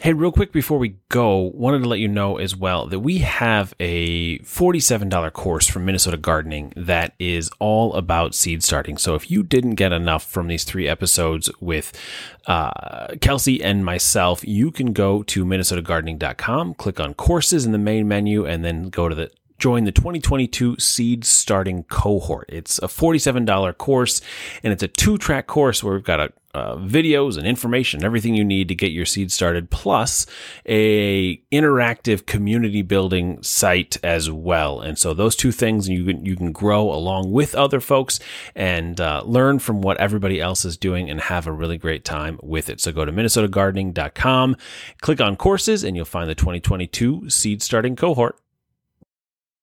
Hey, 0.00 0.12
real 0.12 0.30
quick 0.30 0.52
before 0.52 0.78
we 0.78 0.98
go, 1.08 1.50
wanted 1.54 1.82
to 1.82 1.88
let 1.88 2.00
you 2.00 2.06
know 2.06 2.36
as 2.36 2.54
well 2.54 2.86
that 2.86 3.00
we 3.00 3.18
have 3.18 3.74
a 3.80 4.38
$47 4.40 5.32
course 5.32 5.66
from 5.66 5.86
Minnesota 5.86 6.18
Gardening 6.18 6.72
that 6.76 7.14
is 7.18 7.50
all 7.58 7.94
about 7.94 8.34
seed 8.34 8.62
starting. 8.62 8.98
So 8.98 9.14
if 9.14 9.30
you 9.30 9.42
didn't 9.42 9.76
get 9.76 9.92
enough 9.92 10.22
from 10.24 10.48
these 10.48 10.64
three 10.64 10.86
episodes 10.86 11.50
with 11.60 11.98
uh, 12.46 13.14
Kelsey 13.22 13.62
and 13.62 13.86
myself, 13.86 14.46
you 14.46 14.70
can 14.70 14.92
go 14.92 15.22
to 15.24 15.46
minnesotagardening.com, 15.46 16.74
click 16.74 17.00
on 17.00 17.14
courses 17.14 17.64
in 17.64 17.72
the 17.72 17.78
main 17.78 18.06
menu, 18.06 18.44
and 18.44 18.64
then 18.64 18.90
go 18.90 19.08
to 19.08 19.14
the 19.14 19.30
join 19.58 19.84
the 19.84 19.92
2022 19.92 20.76
seed 20.78 21.24
starting 21.24 21.84
cohort. 21.84 22.46
It's 22.48 22.78
a 22.78 22.86
$47 22.86 23.76
course 23.78 24.20
and 24.62 24.72
it's 24.72 24.82
a 24.82 24.88
two 24.88 25.18
track 25.18 25.46
course 25.46 25.82
where 25.82 25.94
we've 25.94 26.04
got 26.04 26.20
a 26.20 26.32
uh, 26.56 26.74
videos 26.76 27.36
and 27.36 27.46
information, 27.46 28.02
everything 28.02 28.34
you 28.34 28.44
need 28.44 28.66
to 28.68 28.74
get 28.74 28.90
your 28.90 29.04
seed 29.04 29.30
started, 29.30 29.70
plus 29.70 30.24
a 30.64 31.36
interactive 31.52 32.24
community 32.24 32.80
building 32.80 33.42
site 33.42 33.98
as 34.02 34.30
well. 34.30 34.80
And 34.80 34.98
so 34.98 35.12
those 35.12 35.36
two 35.36 35.52
things 35.52 35.86
you 35.86 36.06
can 36.06 36.24
you 36.24 36.34
can 36.34 36.52
grow 36.52 36.90
along 36.90 37.30
with 37.30 37.54
other 37.54 37.78
folks 37.78 38.20
and 38.54 38.98
uh, 38.98 39.22
learn 39.26 39.58
from 39.58 39.82
what 39.82 39.98
everybody 39.98 40.40
else 40.40 40.64
is 40.64 40.78
doing 40.78 41.10
and 41.10 41.20
have 41.20 41.46
a 41.46 41.52
really 41.52 41.76
great 41.76 42.06
time 42.06 42.40
with 42.42 42.70
it. 42.70 42.80
So 42.80 42.90
go 42.90 43.04
to 43.04 43.12
minnesotagardening.com, 43.12 44.56
click 45.02 45.20
on 45.20 45.36
courses, 45.36 45.84
and 45.84 45.94
you'll 45.94 46.06
find 46.06 46.30
the 46.30 46.34
2022 46.34 47.28
seed 47.28 47.62
starting 47.62 47.96
cohort. 47.96 48.40